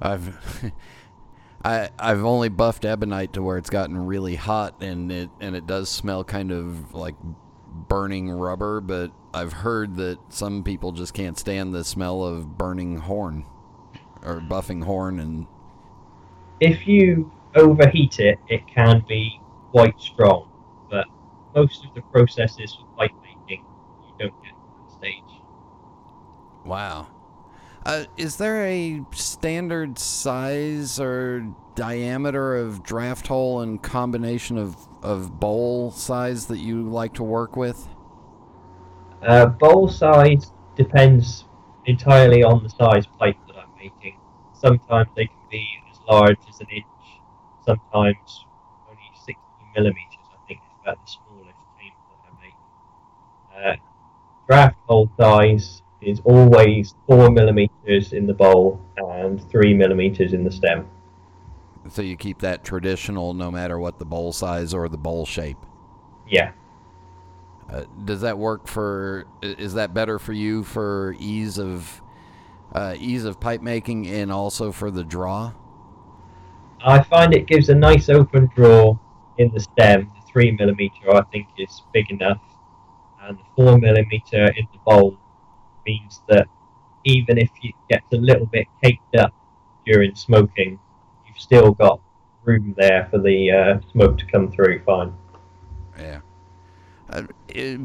[0.00, 0.72] I've
[1.64, 5.66] I I've only buffed ebonite to where it's gotten really hot and it and it
[5.66, 7.16] does smell kind of like
[7.88, 12.96] burning rubber, but I've heard that some people just can't stand the smell of burning
[12.98, 13.44] horn
[14.22, 15.46] or buffing horn and
[16.60, 20.49] If you overheat it, it can be quite strong,
[21.54, 23.64] most of the processes for pipe making,
[24.02, 25.40] you don't get to that stage.
[26.64, 27.06] wow.
[27.84, 35.40] Uh, is there a standard size or diameter of draft hole and combination of, of
[35.40, 37.88] bowl size that you like to work with?
[39.22, 41.44] Uh, bowl size depends
[41.86, 44.18] entirely on the size pipe that I'm making.
[44.52, 46.84] Sometimes they can be as large as an inch,
[47.64, 48.44] sometimes
[48.88, 49.36] only 60
[49.74, 52.58] millimeters, I think is about the smallest table that I make.
[53.56, 53.76] Uh,
[54.50, 60.50] draft hole size is always 4 millimeters in the bowl and 3 millimeters in the
[60.50, 60.88] stem.
[61.88, 65.58] So you keep that traditional no matter what the bowl size or the bowl shape.
[66.28, 66.50] Yeah.
[67.70, 69.26] Uh, does that work for?
[69.40, 72.02] Is that better for you for ease of
[72.72, 75.52] uh, ease of pipe making and also for the draw?
[76.84, 78.98] I find it gives a nice open draw
[79.38, 80.10] in the stem.
[80.20, 82.40] The three millimeter I think is big enough,
[83.22, 85.16] and the four millimeter in the bowl
[85.86, 86.46] means that
[87.04, 89.32] even if it gets a little bit caked up
[89.86, 90.78] during smoking,
[91.26, 92.00] you've still got
[92.44, 95.12] room there for the uh, smoke to come through fine.
[95.98, 96.20] Yeah.
[97.08, 97.22] Uh,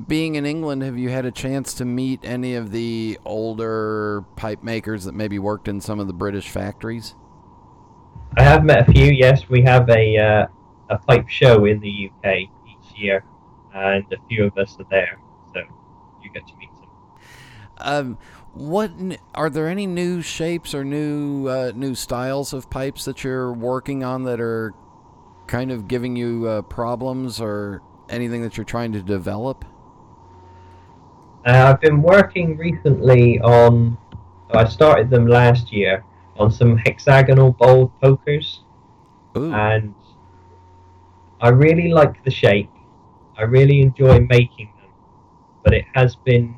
[0.08, 4.64] being in England, have you had a chance to meet any of the older pipe
[4.64, 7.16] makers that maybe worked in some of the British factories?
[8.38, 9.06] I have met a few.
[9.06, 10.46] Yes, we have a uh,
[10.90, 12.34] a pipe show in the UK
[12.68, 13.24] each year,
[13.74, 15.18] and a few of us are there,
[16.36, 16.90] so you get to meet some.
[17.78, 18.18] Um,
[18.54, 18.92] what
[19.34, 24.04] are there any new shapes or new uh, new styles of pipes that you're working
[24.04, 24.74] on that are
[25.48, 29.66] kind of giving you uh, problems or anything that you're trying to develop?
[31.46, 33.98] Uh, I've been working recently on.
[34.52, 36.06] I started them last year
[36.38, 38.62] on some hexagonal bowl pokers,
[39.38, 39.94] Ooh, and
[41.42, 42.70] I really like the shape.
[43.38, 44.75] I really enjoy making them,
[45.66, 46.56] but it has been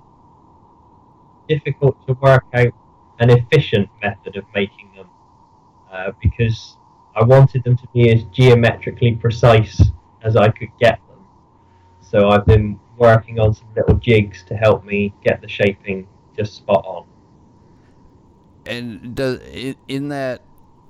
[1.47, 2.73] difficult to work out
[3.19, 5.07] an efficient method of making them
[5.91, 6.75] uh, because
[7.15, 9.81] I wanted them to be as geometrically precise
[10.21, 11.25] as I could get them.
[12.01, 16.55] So I've been working on some little jigs to help me get the shaping just
[16.55, 17.05] spot on.
[18.65, 19.39] and does
[19.87, 20.43] in that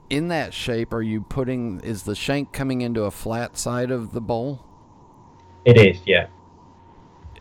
[0.10, 4.12] in that shape are you putting is the shank coming into a flat side of
[4.12, 4.66] the bowl?
[5.64, 6.28] It is, yeah.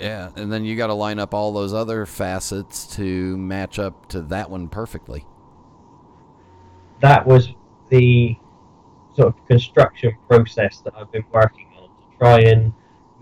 [0.00, 4.08] Yeah, and then you got to line up all those other facets to match up
[4.08, 5.24] to that one perfectly.
[7.00, 7.48] That was
[7.88, 8.36] the
[9.14, 12.72] sort of construction process that I've been working on to try and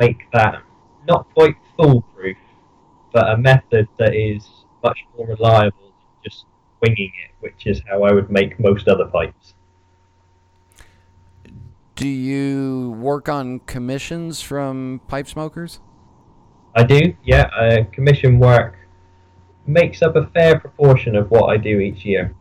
[0.01, 0.63] make that
[1.07, 2.37] not quite foolproof,
[3.13, 4.49] but a method that is
[4.83, 5.93] much more reliable than
[6.25, 6.47] just
[6.81, 9.55] winging it, which is how I would make most other pipes.
[11.95, 15.79] Do you work on commissions from pipe smokers?
[16.75, 17.49] I do, yeah.
[17.59, 18.77] Uh, commission work
[19.67, 22.35] makes up a fair proportion of what I do each year.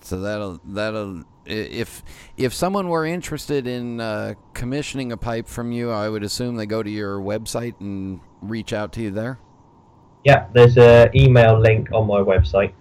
[0.00, 2.02] So that'll that'll if
[2.36, 6.66] if someone were interested in uh, commissioning a pipe from you, I would assume they
[6.66, 9.38] go to your website and reach out to you there.
[10.24, 12.72] Yeah, there's a email link on my website.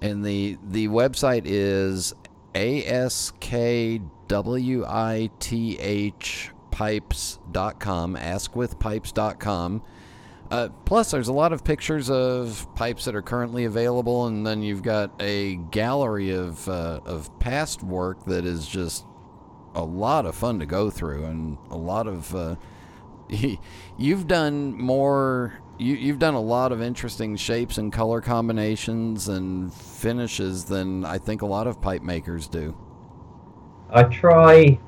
[0.00, 2.14] And the the website is
[2.54, 4.02] askwith
[6.72, 9.82] pipes.com, askwithpipes.com.
[10.50, 14.62] Uh, plus, there's a lot of pictures of pipes that are currently available, and then
[14.62, 19.06] you've got a gallery of uh, of past work that is just
[19.74, 22.56] a lot of fun to go through, and a lot of uh,
[23.96, 25.58] you've done more.
[25.78, 31.16] You, you've done a lot of interesting shapes and color combinations and finishes than I
[31.16, 32.76] think a lot of pipe makers do.
[33.90, 34.78] I try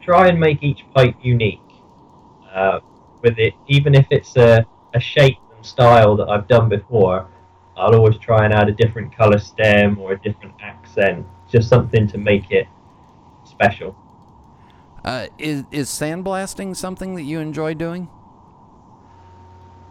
[0.00, 1.60] try and make each pipe unique
[2.52, 2.80] uh,
[3.22, 7.28] with it, even if it's a, a shape and style that I've done before.
[7.76, 12.06] I'll always try and add a different color stem or a different accent, just something
[12.08, 12.66] to make it
[13.44, 13.96] special.
[15.02, 18.08] Uh, is is sandblasting something that you enjoy doing?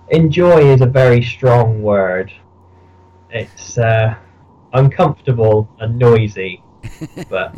[0.10, 2.32] Enjoy is a very strong word.
[3.32, 4.16] It's uh,
[4.74, 6.64] uncomfortable and noisy,
[7.30, 7.56] but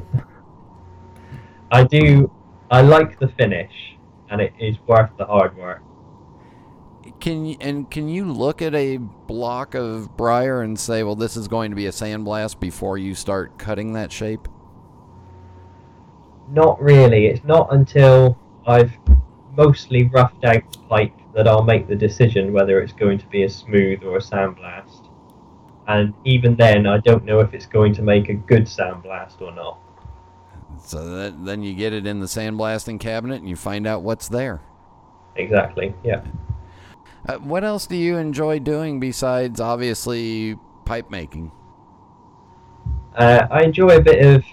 [1.72, 2.32] I do.
[2.72, 3.98] I like the finish,
[4.30, 5.84] and it is worth the hard work.
[7.20, 11.36] Can you, and can you look at a block of briar and say, "Well, this
[11.36, 14.48] is going to be a sandblast" before you start cutting that shape?
[16.50, 17.26] Not really.
[17.26, 18.94] It's not until I've
[19.58, 23.44] mostly roughed out the pipe that I'll make the decision whether it's going to be
[23.44, 25.10] a smooth or a sandblast.
[25.88, 29.54] And even then, I don't know if it's going to make a good sandblast or
[29.54, 29.78] not.
[30.84, 34.28] So that, then you get it in the sandblasting cabinet and you find out what's
[34.28, 34.62] there.
[35.36, 35.94] Exactly.
[36.04, 36.24] Yeah.
[37.28, 41.52] Uh, what else do you enjoy doing besides obviously pipe making?
[43.16, 44.44] Uh, I enjoy a bit of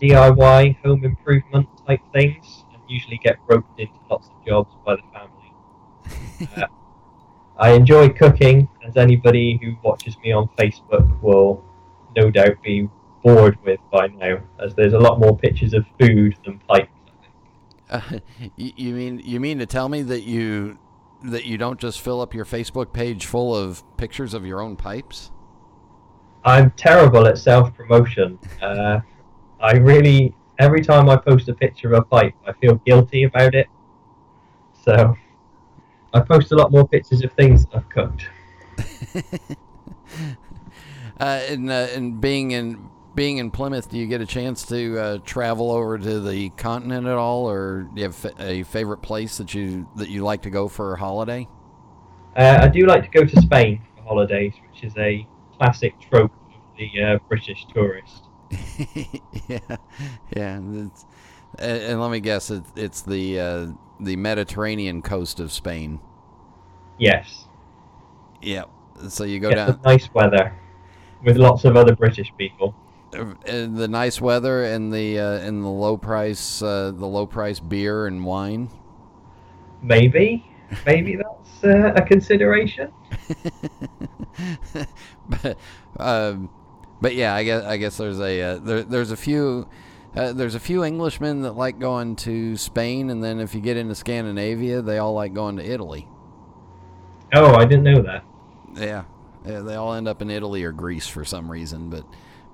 [0.00, 5.02] DIY home improvement type things, and usually get roped into lots of jobs by the
[5.12, 6.48] family.
[6.62, 6.66] uh,
[7.56, 11.64] I enjoy cooking, as anybody who watches me on Facebook will
[12.16, 12.88] no doubt be
[13.22, 16.90] bored with by now, as there's a lot more pictures of food than pipes.
[17.90, 18.00] Uh,
[18.56, 20.78] you, mean you mean to tell me that you
[21.22, 24.76] that you don't just fill up your Facebook page full of pictures of your own
[24.76, 25.30] pipes?
[26.44, 28.38] I'm terrible at self promotion.
[28.60, 29.00] Uh,
[29.60, 33.54] I really, every time I post a picture of a pipe, I feel guilty about
[33.54, 33.68] it.
[34.84, 35.16] So
[36.12, 38.28] I post a lot more pictures of things I've cooked.
[41.20, 44.98] uh, and, uh, and being in being in Plymouth, do you get a chance to
[44.98, 49.38] uh, travel over to the continent at all, or do you have a favorite place
[49.38, 51.46] that you that you like to go for a holiday?
[52.36, 55.26] Uh, I do like to go to Spain for holidays, which is a
[55.58, 58.24] classic trope of the uh, British tourist.
[59.48, 59.58] yeah,
[60.34, 60.56] yeah.
[60.56, 60.90] And,
[61.58, 63.66] and, let me guess, it, it's the uh,
[64.00, 66.00] the Mediterranean coast of Spain.
[66.98, 67.46] Yes.
[68.40, 68.70] Yep.
[69.08, 69.80] So you go Get down.
[69.84, 70.54] nice weather
[71.24, 72.74] with lots of other British people.
[73.12, 78.06] The nice weather and the uh, and the low price uh, the low price beer
[78.06, 78.70] and wine.
[79.82, 80.46] Maybe,
[80.86, 82.90] maybe that's uh, a consideration.
[85.28, 85.58] but,
[85.98, 86.48] um,
[87.02, 89.68] but yeah, I guess I guess there's a uh, there, there's a few.
[90.14, 93.78] Uh, there's a few Englishmen that like going to Spain, and then if you get
[93.78, 96.06] into Scandinavia, they all like going to Italy.
[97.32, 98.24] Oh, I didn't know that.
[98.74, 99.04] Yeah,
[99.46, 102.04] yeah they all end up in Italy or Greece for some reason, but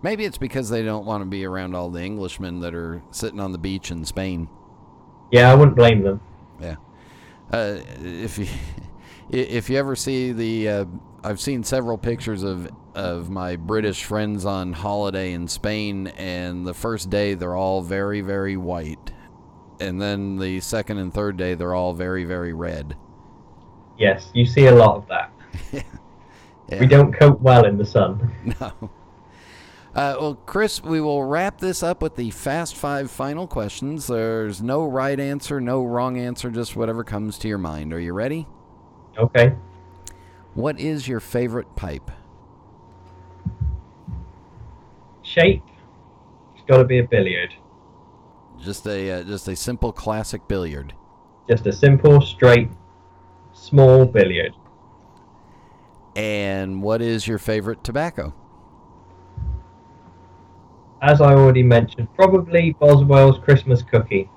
[0.02, 3.40] Maybe it's because they don't want to be around all the Englishmen that are sitting
[3.40, 4.48] on the beach in Spain.
[5.32, 6.20] Yeah, I wouldn't blame them.
[6.60, 6.76] Yeah.
[7.52, 8.46] Uh, if you
[9.30, 10.84] if you ever see the, uh,
[11.22, 16.74] I've seen several pictures of of my British friends on holiday in Spain, and the
[16.74, 19.12] first day they're all very very white,
[19.80, 22.96] and then the second and third day they're all very very red.
[23.98, 25.32] Yes, you see a lot of that.
[26.68, 26.80] yeah.
[26.80, 28.32] We don't cope well in the sun.
[28.60, 28.90] No.
[29.98, 34.06] Uh, well, Chris, we will wrap this up with the fast five final questions.
[34.06, 37.92] There's no right answer, no wrong answer, just whatever comes to your mind.
[37.92, 38.46] Are you ready?
[39.18, 39.56] Okay.
[40.54, 42.12] What is your favorite pipe?
[45.22, 45.64] Shape.
[46.54, 47.52] It's got to be a billiard.
[48.60, 50.94] Just a uh, just a simple classic billiard.
[51.50, 52.70] Just a simple, straight,
[53.52, 54.52] small billiard.
[56.14, 58.32] And what is your favorite tobacco?
[61.02, 64.30] As I already mentioned, probably Boswell's Christmas cookie.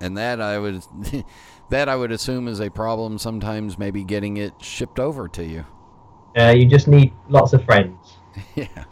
[0.00, 0.84] And that I would
[1.70, 5.66] that I would assume is a problem sometimes maybe getting it shipped over to you.
[6.36, 8.18] Uh, you just need lots of friends.
[8.54, 8.84] yeah.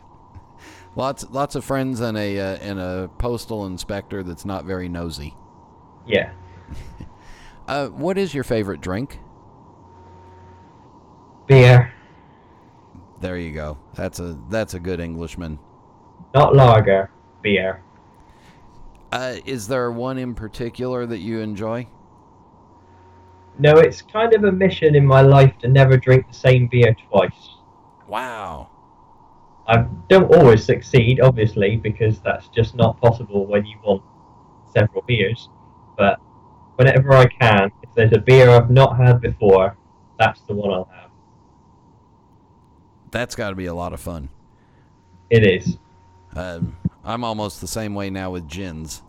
[0.97, 5.35] Lots lots of friends and a uh, and a postal inspector that's not very nosy.
[6.07, 6.33] Yeah.
[7.69, 9.21] uh, what is your favorite drink?
[11.47, 11.93] Beer.
[13.21, 13.79] There you go.
[13.95, 15.59] That's a that's a good Englishman.
[16.37, 17.11] Not lager,
[17.41, 17.83] beer.
[19.11, 21.89] Uh, is there one in particular that you enjoy?
[23.59, 26.95] No, it's kind of a mission in my life to never drink the same beer
[27.09, 27.57] twice.
[28.07, 28.69] Wow.
[29.67, 34.03] I don't always succeed, obviously, because that's just not possible when you want
[34.75, 35.49] several beers.
[35.97, 36.19] But
[36.75, 39.79] whenever I can, if there's a beer I've not had before,
[40.19, 41.11] that's the one I'll have.
[43.11, 44.29] That's got to be a lot of fun.
[45.31, 45.79] It is.
[46.37, 49.03] Um, I'm almost the same way now with gins,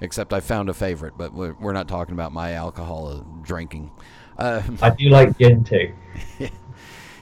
[0.00, 3.90] except I found a favorite, but we're, we're not talking about my alcohol drinking.
[4.38, 5.92] Uh, I do like gin too.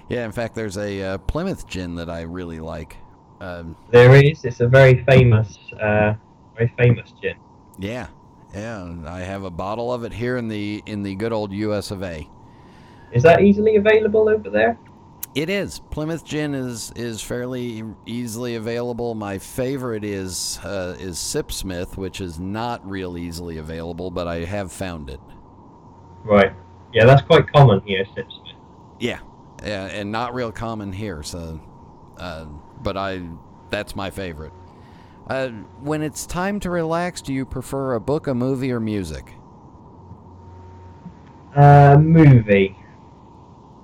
[0.08, 2.98] yeah, in fact, there's a uh, Plymouth gin that I really like.
[3.40, 4.44] Um, There is.
[4.44, 6.14] It's a very famous, uh,
[6.54, 7.36] very famous gin.
[7.78, 8.08] yeah,
[8.54, 11.52] yeah, and I have a bottle of it here in the in the good old
[11.52, 11.90] U.S.
[11.90, 12.28] of A.
[13.12, 14.78] Is that easily available over there?
[15.36, 15.80] It is.
[15.90, 19.14] Plymouth gin is is fairly easily available.
[19.14, 24.72] My favorite is uh, is Sipsmith, which is not real easily available, but I have
[24.72, 25.20] found it.
[26.24, 26.54] Right.
[26.94, 28.54] Yeah, that's quite common here, Sipsmith.
[28.98, 29.18] Yeah,
[29.62, 31.22] yeah, and not real common here.
[31.22, 31.60] So,
[32.16, 32.46] uh,
[32.80, 33.28] but I
[33.68, 34.54] that's my favorite.
[35.28, 35.48] Uh,
[35.80, 39.34] when it's time to relax, do you prefer a book, a movie, or music?
[41.54, 42.74] Uh, movie.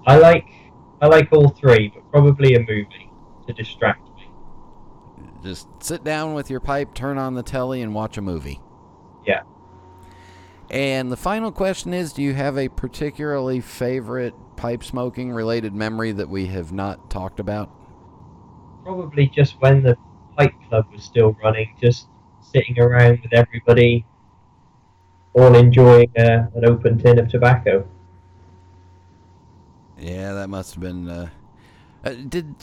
[0.06, 0.61] I like
[1.02, 3.10] I like all three, but probably a movie
[3.48, 4.30] to distract me.
[5.42, 8.60] Just sit down with your pipe, turn on the telly, and watch a movie.
[9.26, 9.42] Yeah.
[10.70, 16.12] And the final question is Do you have a particularly favorite pipe smoking related memory
[16.12, 17.68] that we have not talked about?
[18.84, 19.96] Probably just when the
[20.38, 22.06] pipe club was still running, just
[22.40, 24.06] sitting around with everybody,
[25.34, 27.88] all enjoying uh, an open tin of tobacco.
[30.02, 31.08] Yeah, that must have been.
[31.08, 31.30] Uh,
[32.04, 32.56] uh, did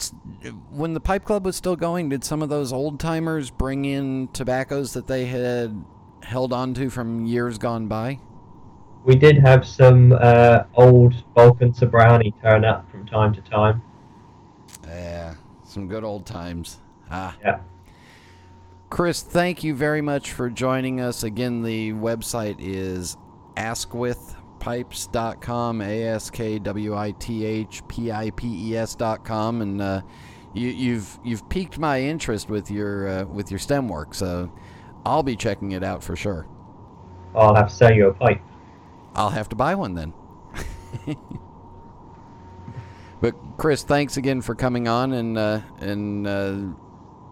[0.70, 2.10] when the pipe club was still going?
[2.10, 5.82] Did some of those old timers bring in tobaccos that they had
[6.22, 8.18] held on to from years gone by?
[9.04, 13.82] We did have some uh, old Balkan Sobranie turn up from time to time.
[14.86, 15.34] Yeah,
[15.64, 16.78] some good old times.
[17.10, 17.34] Ah.
[17.42, 17.60] Yeah.
[18.90, 21.22] Chris, thank you very much for joining us.
[21.22, 23.16] Again, the website is
[24.60, 30.02] askwithpipes.com, A S K W I T H P I P E S.com, and uh,
[30.54, 34.52] you, you've you've piqued my interest with your uh, with your stem work, so
[35.04, 36.46] I'll be checking it out for sure.
[37.34, 38.40] I'll have to sell you a pipe.
[39.14, 40.12] I'll have to buy one then.
[43.20, 46.56] but Chris, thanks again for coming on, and uh, and uh,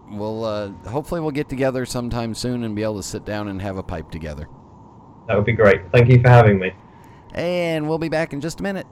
[0.09, 3.61] we'll uh, hopefully we'll get together sometime soon and be able to sit down and
[3.61, 4.47] have a pipe together.
[5.27, 5.81] That would be great.
[5.91, 6.73] Thank you for having me.
[7.33, 8.87] And we'll be back in just a minute.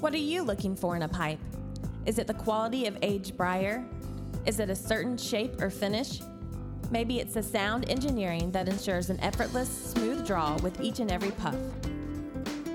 [0.00, 1.38] What are you looking for in a pipe?
[2.06, 3.84] Is it the quality of aged briar?
[4.46, 6.20] Is it a certain shape or finish?
[6.90, 11.30] Maybe it's the sound engineering that ensures an effortless, smooth draw with each and every
[11.30, 11.56] puff.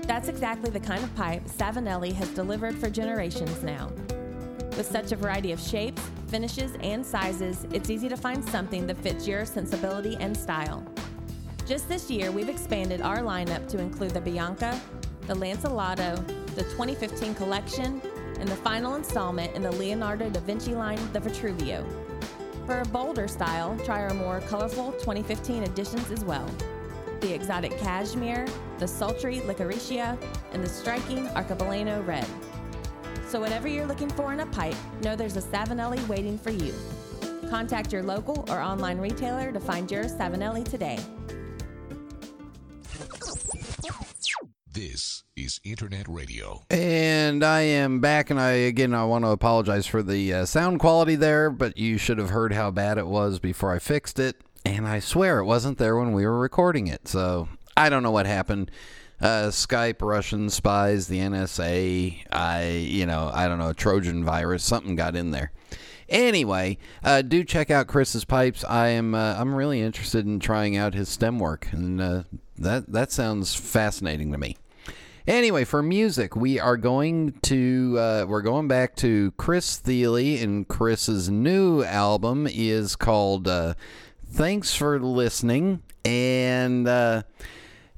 [0.02, 3.92] That's exactly the kind of pipe Savinelli has delivered for generations now.
[4.76, 8.96] With such a variety of shapes, finishes, and sizes, it's easy to find something that
[8.96, 10.82] fits your sensibility and style.
[11.68, 14.80] Just this year, we've expanded our lineup to include the Bianca,
[15.26, 16.16] the Lancelotto,
[16.54, 18.00] the 2015 collection,
[18.40, 21.84] and the final installment in the Leonardo da Vinci line, the Vitruvio.
[22.64, 26.48] For a bolder style, try our more colorful 2015 editions as well.
[27.20, 28.46] The exotic cashmere,
[28.78, 30.16] the sultry liquirizia,
[30.52, 32.26] and the striking arcobaleno red.
[33.26, 36.72] So whatever you're looking for in a pipe, know there's a Savinelli waiting for you.
[37.50, 40.98] Contact your local or online retailer to find your Savinelli today.
[44.78, 46.62] This is Internet Radio.
[46.70, 50.78] And I am back, and I again I want to apologize for the uh, sound
[50.78, 54.36] quality there, but you should have heard how bad it was before I fixed it,
[54.64, 57.08] and I swear it wasn't there when we were recording it.
[57.08, 58.70] So I don't know what happened.
[59.20, 64.94] Uh, Skype, Russian spies, the NSA, I you know I don't know Trojan virus, something
[64.94, 65.50] got in there.
[66.08, 68.62] Anyway, uh, do check out Chris's pipes.
[68.62, 72.22] I am uh, I'm really interested in trying out his stem work, and uh,
[72.56, 74.56] that that sounds fascinating to me.
[75.28, 80.66] Anyway, for music, we are going to uh, we're going back to Chris Thile, and
[80.66, 83.74] Chris's new album is called uh,
[84.26, 87.24] "Thanks for Listening," and uh,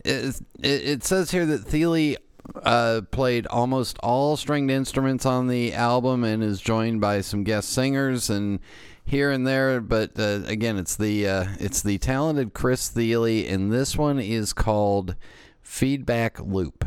[0.05, 2.17] it, it says here that Thile
[2.65, 7.71] uh, played almost all stringed instruments on the album and is joined by some guest
[7.71, 8.59] singers and
[9.05, 9.81] here and there.
[9.81, 14.53] But uh, again, it's the uh, it's the talented Chris Thile, and this one is
[14.53, 15.15] called
[15.63, 16.87] "Feedback Loop."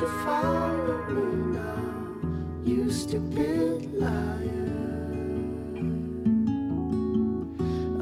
[0.00, 4.66] you follow me now, you stupid liar?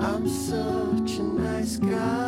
[0.01, 2.23] I'm such a nice guy.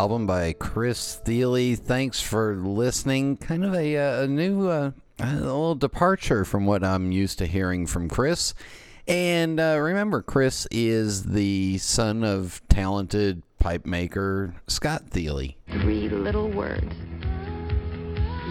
[0.00, 1.76] Album by Chris Thile.
[1.76, 3.36] Thanks for listening.
[3.36, 7.46] Kind of a, uh, a new, uh, a little departure from what I'm used to
[7.46, 8.54] hearing from Chris.
[9.06, 15.50] And uh, remember, Chris is the son of talented pipe maker Scott Thile.
[15.68, 16.94] Three little words.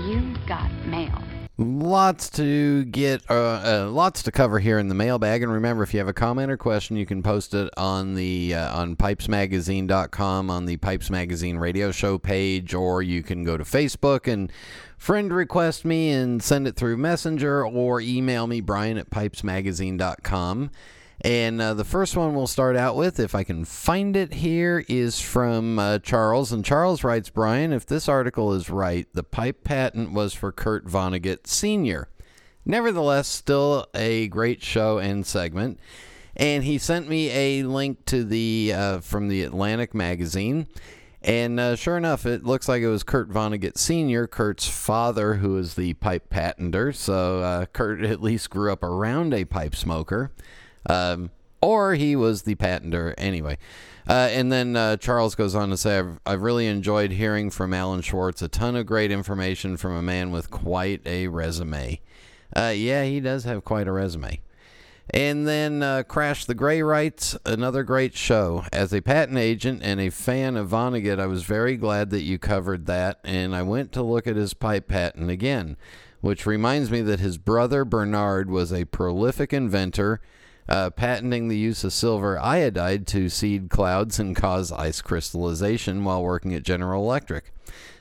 [0.05, 1.19] You've got mail.
[1.61, 5.43] Lots to get, uh, uh, lots to cover here in the mailbag.
[5.43, 8.55] And remember, if you have a comment or question, you can post it on the
[8.55, 13.65] uh, on pipesmagazine.com on the Pipes Magazine radio show page, or you can go to
[13.65, 14.53] Facebook and
[14.97, 20.71] friend request me and send it through Messenger, or email me Brian at pipesmagazine.com.
[21.21, 24.85] And uh, the first one we'll start out with, if I can find it here,
[24.87, 26.53] is from uh, Charles.
[26.53, 30.87] And Charles writes Brian, if this article is right, the pipe patent was for Kurt
[30.87, 32.07] Vonnegut Sr.
[32.65, 35.79] Nevertheless, still a great show and segment.
[36.37, 40.67] And he sent me a link to the uh, from the Atlantic magazine.
[41.21, 45.57] And uh, sure enough, it looks like it was Kurt Vonnegut Sr., Kurt's father, who
[45.57, 46.95] is the pipe patenter.
[46.95, 50.31] So uh, Kurt at least grew up around a pipe smoker.
[50.87, 53.57] Um, or he was the patenter anyway.
[54.07, 57.73] Uh, and then uh, Charles goes on to say, I've, I've really enjoyed hearing from
[57.73, 58.41] Alan Schwartz.
[58.41, 61.99] A ton of great information from a man with quite a resume.
[62.55, 64.39] Uh, yeah, he does have quite a resume.
[65.11, 68.65] And then uh, Crash the Gray writes, another great show.
[68.71, 72.37] As a patent agent and a fan of Vonnegut, I was very glad that you
[72.37, 75.77] covered that, and I went to look at his pipe patent again,
[76.21, 80.21] which reminds me that his brother Bernard was a prolific inventor,
[80.69, 86.23] uh, patenting the use of silver iodide to seed clouds and cause ice crystallization while
[86.23, 87.51] working at General Electric.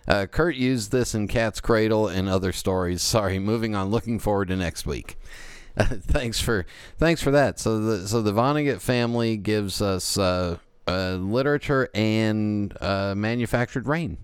[0.07, 3.03] Uh, Kurt used this in Cat's Cradle and other stories.
[3.03, 3.91] Sorry, moving on.
[3.91, 5.19] Looking forward to next week.
[5.79, 6.67] thanks for
[6.99, 7.59] thanks for that.
[7.59, 10.59] So the so the Vonnegut family gives us uh,
[10.89, 14.19] uh, literature and uh, manufactured rain.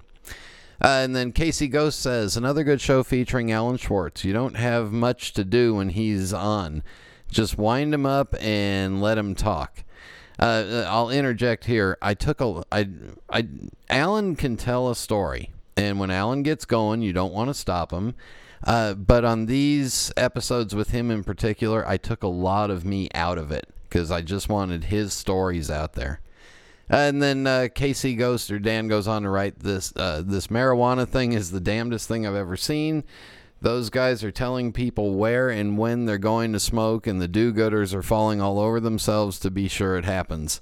[0.82, 4.24] Uh, and then Casey Ghost says another good show featuring Alan Schwartz.
[4.24, 6.82] You don't have much to do when he's on.
[7.35, 9.82] Just wind him up and let him talk.
[10.39, 11.99] Uh, I'll interject here.
[12.01, 12.89] I took a I
[13.28, 13.49] I
[13.91, 17.93] Alan can tell a story, and when Alan gets going, you don't want to stop
[17.93, 18.14] him.
[18.62, 23.09] Uh, but on these episodes with him in particular, I took a lot of me
[23.14, 26.20] out of it because I just wanted his stories out there.
[26.89, 31.09] And then uh, Casey Ghost or Dan goes on to write this uh, this marijuana
[31.09, 33.03] thing is the damnedest thing I've ever seen.
[33.65, 37.95] Those guys are telling people where and when they're going to smoke, and the do-gooders
[37.95, 40.61] are falling all over themselves to be sure it happens.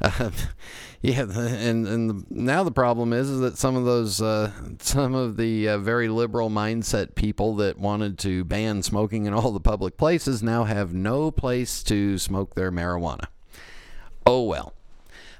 [0.00, 0.30] Uh,
[1.02, 5.12] yeah, and and the, now the problem is, is that some of those uh, some
[5.12, 9.58] of the uh, very liberal mindset people that wanted to ban smoking in all the
[9.58, 13.24] public places now have no place to smoke their marijuana.
[14.24, 14.72] Oh well.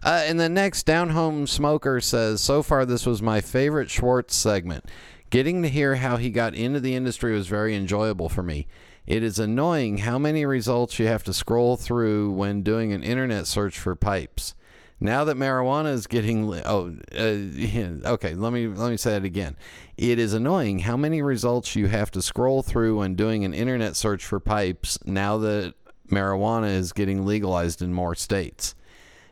[0.03, 4.37] Uh, and the next down home smoker says, so far this was my favorite Schwartz
[4.37, 4.85] segment.
[5.31, 8.67] Getting to hear how he got into the industry was very enjoyable for me.
[9.07, 13.47] It is annoying how many results you have to scroll through when doing an internet
[13.47, 14.55] search for pipes.
[14.99, 19.57] Now that marijuana is getting oh uh, okay, let me let me say that again.
[19.97, 23.95] It is annoying how many results you have to scroll through when doing an internet
[23.95, 25.75] search for pipes now that
[26.09, 28.75] marijuana is getting legalized in more states.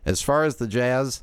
[0.04, 1.22] As far as the jazz,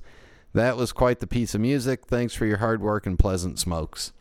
[0.53, 2.07] that was quite the piece of music.
[2.07, 4.11] Thanks for your hard work and pleasant smokes.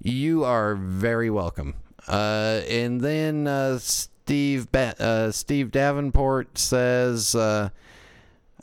[0.00, 1.74] You are very welcome.
[2.06, 7.70] Uh, and then uh, Steve ba- uh, Steve Davenport says uh,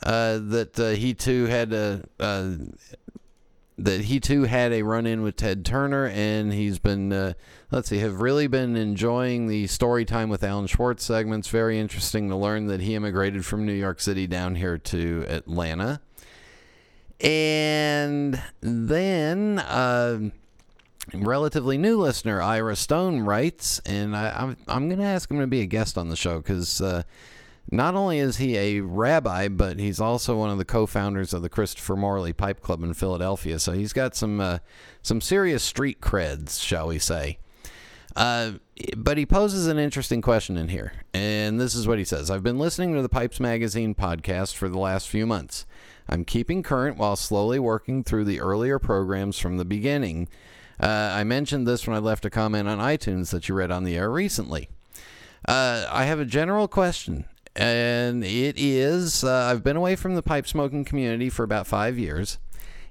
[0.02, 2.02] uh, that uh, he too had a
[3.78, 7.34] that he too had a run in with Ted Turner, and he's been
[7.70, 11.48] let's see have really been enjoying the story time with Alan Schwartz segments.
[11.48, 16.00] Very interesting to learn that he immigrated from New York City down here to Atlanta.
[17.20, 19.58] And then
[21.14, 25.46] relatively new listener Ira Stone writes, and I, I'm I'm going to ask him to
[25.46, 27.02] be a guest on the show because uh,
[27.70, 31.48] not only is he a rabbi, but he's also one of the co-founders of the
[31.48, 33.58] Christopher Morley Pipe Club in Philadelphia.
[33.58, 34.58] So he's got some uh,
[35.02, 37.38] some serious street creds, shall we say.
[38.14, 38.52] Uh,
[38.96, 42.42] but he poses an interesting question in here, and this is what he says I've
[42.42, 45.66] been listening to the Pipes Magazine podcast for the last few months.
[46.08, 50.28] I'm keeping current while slowly working through the earlier programs from the beginning.
[50.80, 53.84] Uh, I mentioned this when I left a comment on iTunes that you read on
[53.84, 54.68] the air recently.
[55.46, 57.24] Uh, I have a general question,
[57.54, 61.98] and it is uh, I've been away from the pipe smoking community for about five
[61.98, 62.38] years.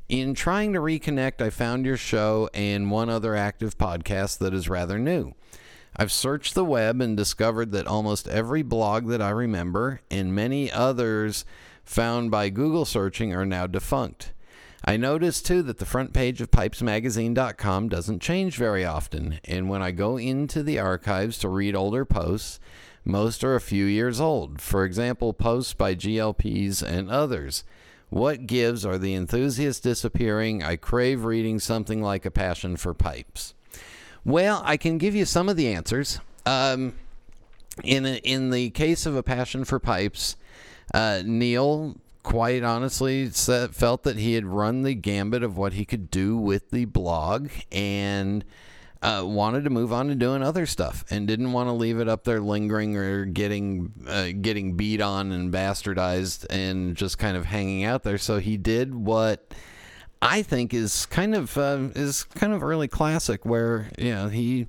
[0.08, 4.70] In trying to reconnect, I found your show and one other active podcast that is
[4.70, 5.34] rather new.
[5.98, 10.72] I've searched the web and discovered that almost every blog that I remember and many
[10.72, 11.46] others
[11.84, 14.34] found by Google searching are now defunct.
[14.84, 19.82] I noticed too that the front page of pipesmagazine.com doesn't change very often, and when
[19.82, 22.60] I go into the archives to read older posts,
[23.04, 24.60] most are a few years old.
[24.60, 27.64] For example, posts by GLPs and others.
[28.10, 28.86] What gives?
[28.86, 30.64] Are the enthusiasts disappearing?
[30.64, 33.54] I crave reading something like A Passion for Pipes.
[34.24, 36.20] Well, I can give you some of the answers.
[36.46, 36.94] Um,
[37.84, 40.36] in, a, in the case of A Passion for Pipes,
[40.94, 46.10] uh, Neil quite honestly felt that he had run the gambit of what he could
[46.10, 48.44] do with the blog and
[49.04, 52.10] uh, wanted to move on to doing other stuff and didn't want to leave it
[52.10, 57.46] up there lingering or getting uh, getting beat on and bastardized and just kind of
[57.46, 58.18] hanging out there.
[58.18, 59.54] So he did what
[60.20, 64.66] I think is kind of uh, is kind of early classic, where you know he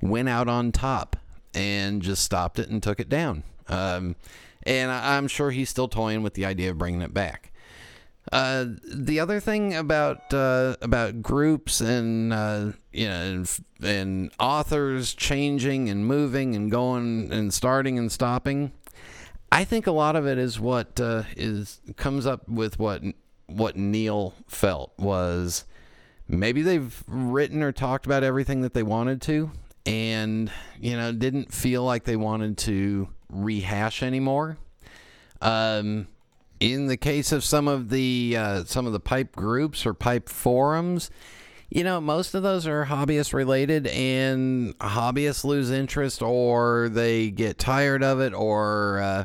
[0.00, 1.16] went out on top
[1.54, 3.44] and just stopped it and took it down.
[3.68, 4.16] Um,
[4.66, 7.52] and I'm sure he's still toying with the idea of bringing it back.
[8.32, 15.14] Uh, the other thing about uh, about groups and uh, you know and, and authors
[15.14, 18.72] changing and moving and going and starting and stopping,
[19.52, 23.02] I think a lot of it is what uh, is comes up with what
[23.46, 25.64] what Neil felt was
[26.28, 29.50] maybe they've written or talked about everything that they wanted to,
[29.84, 30.50] and
[30.80, 34.58] you know didn't feel like they wanted to rehash anymore.
[35.40, 36.08] Um,
[36.60, 40.28] in the case of some of the uh, some of the pipe groups or pipe
[40.28, 41.10] forums,
[41.68, 47.58] you know, most of those are hobbyist related, and hobbyists lose interest or they get
[47.58, 49.24] tired of it, or uh,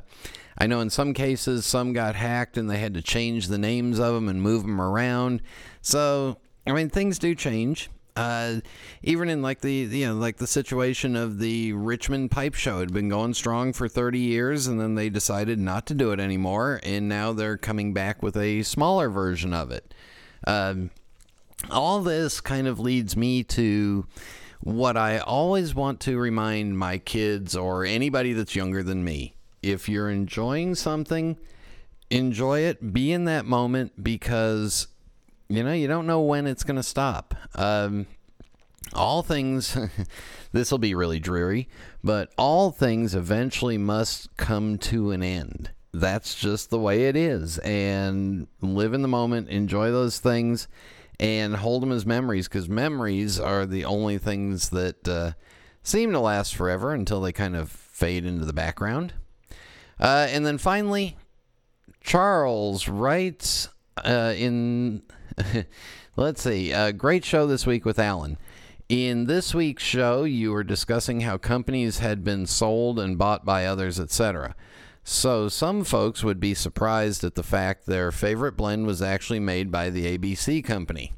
[0.58, 4.00] I know in some cases some got hacked and they had to change the names
[4.00, 5.42] of them and move them around.
[5.82, 6.38] So,
[6.68, 7.90] I mean, things do change.
[8.16, 8.60] Uh,
[9.04, 12.94] even in like the you know like the situation of the Richmond Pipe Show had
[12.94, 16.80] been going strong for 30 years, and then they decided not to do it anymore,
[16.84, 19.94] and now they're coming back with a smaller version of it.
[20.46, 20.92] Um,
[21.70, 24.06] all this kind of leads me to
[24.62, 29.36] what I always want to remind my kids or anybody that's younger than me.
[29.62, 31.38] If you're enjoying something,
[32.10, 34.88] enjoy it, be in that moment because
[35.52, 37.36] you know, you don't know when it's going to stop.
[37.56, 38.08] Um,
[38.94, 39.78] all things,
[40.52, 41.68] this will be really dreary,
[42.04, 45.72] but all things eventually must come to an end.
[45.94, 47.58] That's just the way it is.
[47.60, 50.70] And live in the moment, enjoy those things,
[51.20, 55.34] and hold them as memories because memories are the only things that uh,
[55.84, 59.14] seem to last forever until they kind of fade into the background.
[60.00, 61.18] Uh, and then finally,
[62.00, 65.04] Charles writes uh, in
[66.16, 66.72] Let's see.
[66.72, 68.38] A great show this week with Alan.
[68.90, 73.66] In this week's show, you were discussing how companies had been sold and bought by
[73.66, 74.56] others, etc.
[75.04, 79.72] So, some folks would be surprised at the fact their favorite blend was actually made
[79.72, 81.14] by the ABC company.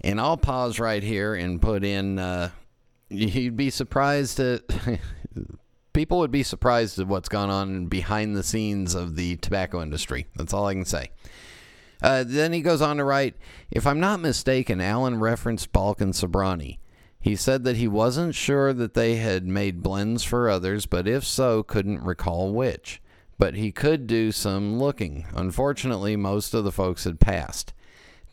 [0.00, 2.50] And I'll pause right here and put in uh,
[3.08, 4.62] you'd be surprised at.
[5.92, 10.26] people would be surprised at what's gone on behind the scenes of the tobacco industry.
[10.36, 11.10] That's all I can say.
[12.02, 13.36] Uh, then he goes on to write
[13.70, 16.78] If I'm not mistaken, Alan referenced Balkan Sobranie.
[17.20, 21.24] He said that he wasn't sure that they had made blends for others, but if
[21.24, 23.00] so, couldn't recall which.
[23.38, 25.26] But he could do some looking.
[25.32, 27.72] Unfortunately, most of the folks had passed.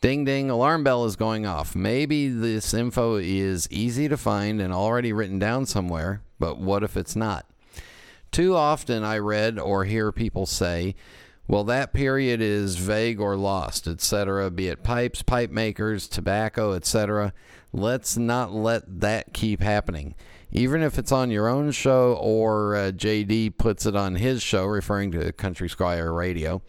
[0.00, 1.76] Ding ding, alarm bell is going off.
[1.76, 6.96] Maybe this info is easy to find and already written down somewhere, but what if
[6.96, 7.46] it's not?
[8.32, 10.94] Too often I read or hear people say,
[11.50, 17.32] well, that period is vague or lost, etc., be it pipes, pipe makers, tobacco, etc.
[17.72, 20.14] Let's not let that keep happening.
[20.52, 24.64] Even if it's on your own show or uh, JD puts it on his show,
[24.64, 26.62] referring to Country Squire Radio,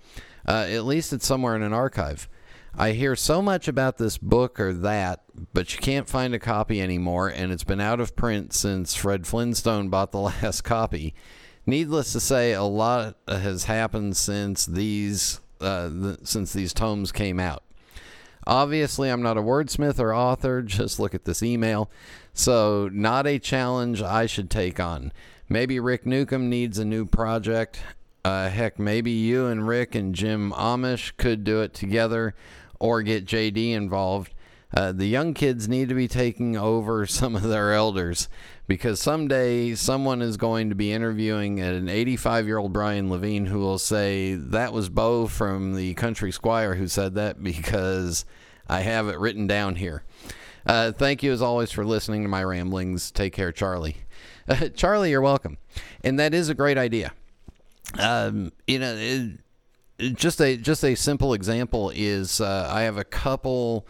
[0.48, 2.28] uh, at least it's somewhere in an archive.
[2.76, 5.22] I hear so much about this book or that,
[5.54, 9.28] but you can't find a copy anymore, and it's been out of print since Fred
[9.28, 11.14] Flintstone bought the last copy.
[11.66, 17.64] Needless to say, a lot has happened since these uh, since these tomes came out.
[18.48, 20.62] Obviously, I'm not a wordsmith or author.
[20.64, 21.90] Just look at this email.
[22.34, 25.12] So, not a challenge I should take on.
[25.48, 27.82] Maybe Rick Newcomb needs a new project.
[28.24, 32.36] Uh, heck, maybe you and Rick and Jim Amish could do it together
[32.80, 34.34] or get JD involved.
[34.74, 38.30] Uh, the young kids need to be taking over some of their elders
[38.72, 43.60] because someday someone is going to be interviewing an 85 year old Brian Levine who
[43.60, 48.24] will say, That was Bo from the Country Squire who said that because
[48.70, 50.06] I have it written down here.
[50.66, 53.12] Uh, thank you as always for listening to my ramblings.
[53.12, 53.98] Take care, Charlie.
[54.48, 55.58] Uh, Charlie, you're welcome.
[56.02, 57.12] And that is a great idea.
[58.00, 59.40] Um, you know, it,
[60.00, 63.86] it, just a just a simple example is uh, I have a couple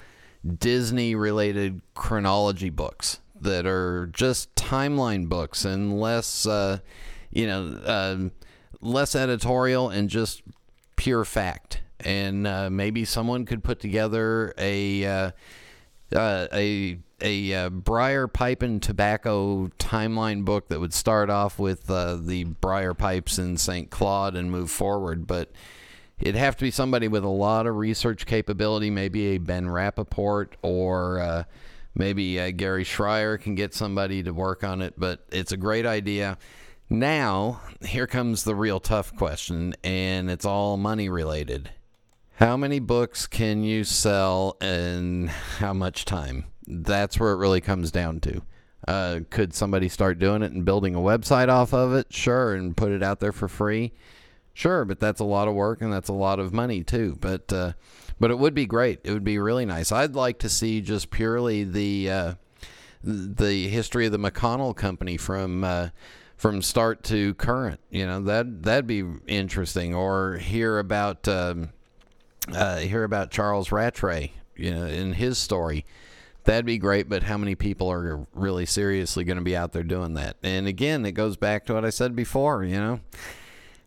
[0.57, 6.79] Disney related chronology books that are just timeline books and less, uh,
[7.31, 8.29] you know, uh,
[8.81, 10.41] less editorial and just
[10.95, 11.81] pure fact.
[11.99, 15.31] And uh, maybe someone could put together a uh,
[16.15, 21.85] uh, a a uh, briar pipe and tobacco timeline book that would start off with
[21.87, 23.89] the briar pipes in St.
[23.91, 25.51] Claude and move forward, but
[26.19, 30.49] it'd have to be somebody with a lot of research capability, maybe a Ben Rapaport
[30.61, 31.43] or uh,
[31.95, 34.95] maybe uh, Gary Schrier can get somebody to work on it.
[34.97, 36.37] But it's a great idea.
[36.89, 41.69] Now, here comes the real tough question, and it's all money related.
[42.35, 45.27] How many books can you sell in
[45.59, 46.45] how much time?
[46.67, 48.41] That's where it really comes down to.
[48.87, 52.11] Uh, could somebody start doing it and building a website off of it?
[52.11, 53.93] Sure, and put it out there for free.
[54.53, 57.17] Sure, but that's a lot of work and that's a lot of money too.
[57.21, 57.73] But uh,
[58.21, 58.99] but it would be great.
[59.03, 59.91] It would be really nice.
[59.91, 62.33] I'd like to see just purely the uh,
[63.03, 65.89] the history of the McClelland Company from uh,
[66.37, 67.79] from start to current.
[67.89, 69.95] You know that that'd be interesting.
[69.95, 71.69] Or hear about um,
[72.53, 74.33] uh, hear about Charles Rattray.
[74.55, 75.85] You know, in his story.
[76.43, 79.83] That'd be great, but how many people are really seriously going to be out there
[79.83, 80.37] doing that?
[80.41, 82.99] And again, it goes back to what I said before, you know.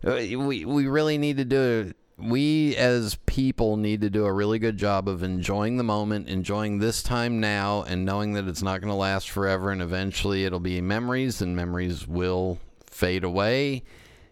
[0.04, 4.58] Uh, We we really need to do we as people need to do a really
[4.58, 8.80] good job of enjoying the moment, enjoying this time now and knowing that it's not
[8.80, 13.82] going to last forever and eventually it'll be memories and memories will fade away.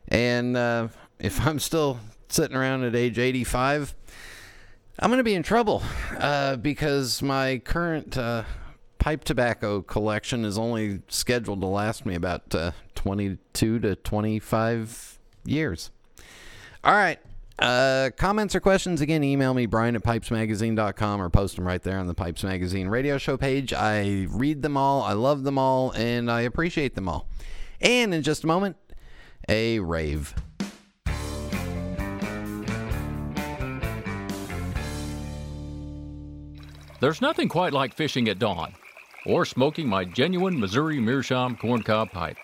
[0.08, 3.94] And uh, if I'm still sitting around at age 85,
[4.98, 5.82] I'm going to be in trouble
[6.18, 8.44] uh, because my current uh,
[8.98, 15.90] pipe tobacco collection is only scheduled to last me about uh, 22 to 25 years.
[16.84, 17.18] All right.
[17.58, 21.98] Uh, comments or questions, again, email me, brian at pipesmagazine.com, or post them right there
[21.98, 23.72] on the Pipes Magazine radio show page.
[23.72, 27.28] I read them all, I love them all, and I appreciate them all.
[27.80, 28.76] And in just a moment,
[29.48, 30.34] a rave.
[37.00, 38.74] There's nothing quite like fishing at dawn
[39.26, 42.36] or smoking my genuine Missouri Meerschaum corncob pipe,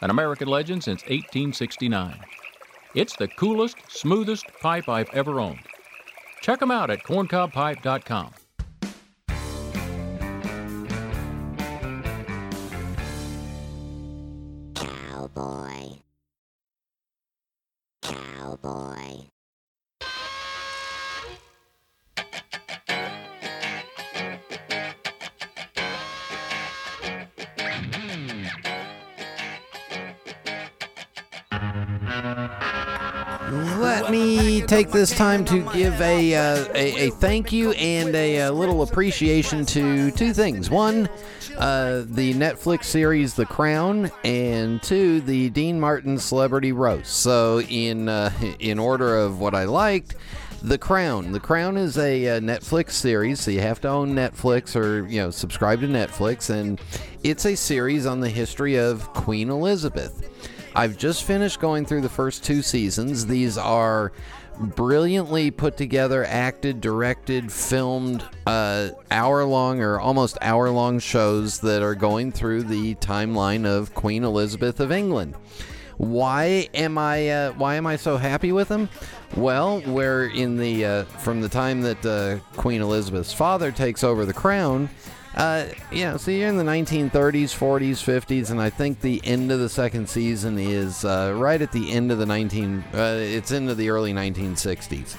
[0.00, 2.18] an American legend since 1869.
[2.94, 5.66] It's the coolest, smoothest pipe I've ever owned.
[6.40, 8.32] Check them out at corncobpipe.com.
[34.74, 38.82] take this time to give a, uh, a, a thank you and a, uh little
[38.82, 40.68] appreciation to two things.
[40.68, 41.08] One,
[41.58, 47.20] uh, the Netflix series The Crown, and two, the Dean Martin Celebrity Roast.
[47.20, 50.16] So, in uh, in order of what I liked,
[50.62, 51.30] The Crown.
[51.30, 55.20] The Crown is a uh, Netflix series, so you have to own Netflix or you
[55.20, 56.80] know subscribe to Netflix, and
[57.22, 60.28] it's a series on the history of Queen Elizabeth.
[60.74, 63.24] I've just finished going through the first two seasons.
[63.26, 64.10] These are
[64.58, 71.82] brilliantly put together, acted, directed, filmed, uh, hour long or almost hour long shows that
[71.82, 75.34] are going through the timeline of Queen Elizabeth of England.
[75.96, 78.88] Why am I uh, why am I so happy with them?
[79.36, 84.24] Well, we're in the uh, from the time that uh, Queen Elizabeth's father takes over
[84.24, 84.88] the crown.
[85.36, 89.58] Uh, yeah, so you're in the 1930s, 40s, 50s, and I think the end of
[89.58, 92.84] the second season is uh, right at the end of the 19.
[92.94, 95.16] Uh, it's into the early 1960s.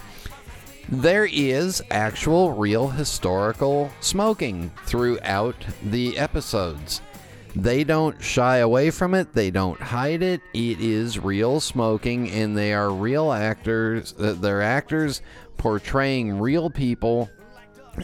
[0.87, 7.01] There is actual, real historical smoking throughout the episodes.
[7.53, 9.33] They don't shy away from it.
[9.33, 10.41] They don't hide it.
[10.53, 14.13] It is real smoking, and they are real actors.
[14.17, 15.21] Uh, they're actors
[15.57, 17.29] portraying real people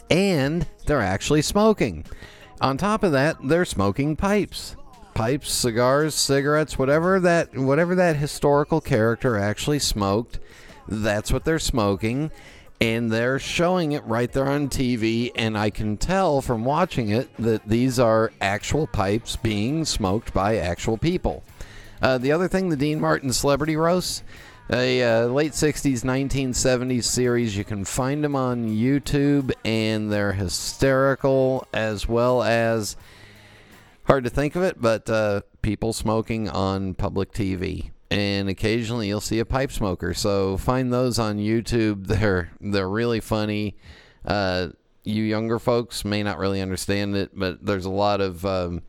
[0.09, 2.05] and they're actually smoking.
[2.59, 4.75] On top of that, they're smoking pipes.
[5.13, 10.39] Pipes, cigars, cigarettes, whatever that whatever that historical character actually smoked,
[10.87, 12.31] that's what they're smoking
[12.81, 17.29] and they're showing it right there on TV and I can tell from watching it
[17.37, 21.43] that these are actual pipes being smoked by actual people.
[22.01, 24.23] Uh, the other thing, the Dean Martin Celebrity Roast,
[24.71, 27.57] a uh, late 60s 1970s series.
[27.57, 32.95] You can find them on youtube and they're hysterical as well as
[34.05, 39.21] hard to think of it but uh, people smoking on public tv and occasionally you'll
[39.21, 40.13] see a pipe smoker.
[40.13, 42.07] So find those on youtube.
[42.11, 43.75] They're they're really funny.
[44.25, 44.69] Uh,
[45.03, 48.83] you younger folks may not really understand it but there's a lot of um,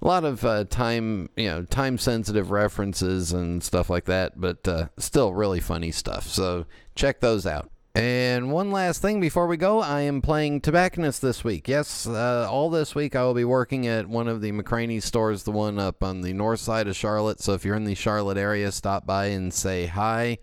[0.00, 4.66] a lot of uh, time, you know, time sensitive references and stuff like that, but
[4.68, 6.26] uh, still really funny stuff.
[6.26, 7.70] So check those out.
[7.94, 11.66] And one last thing before we go, I am playing Tobacconist this week.
[11.66, 15.42] Yes, uh, all this week I will be working at one of the McCranie stores,
[15.42, 17.40] the one up on the north side of Charlotte.
[17.40, 20.38] So if you're in the Charlotte area, stop by and say hi.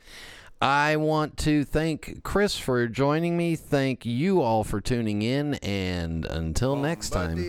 [0.65, 3.55] I want to thank Chris for joining me.
[3.55, 5.53] Thank you all for tuning in.
[5.61, 7.37] And until next time.
[7.37, 7.43] Until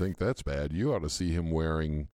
[0.00, 2.08] think that's bad, you ought to see him wearing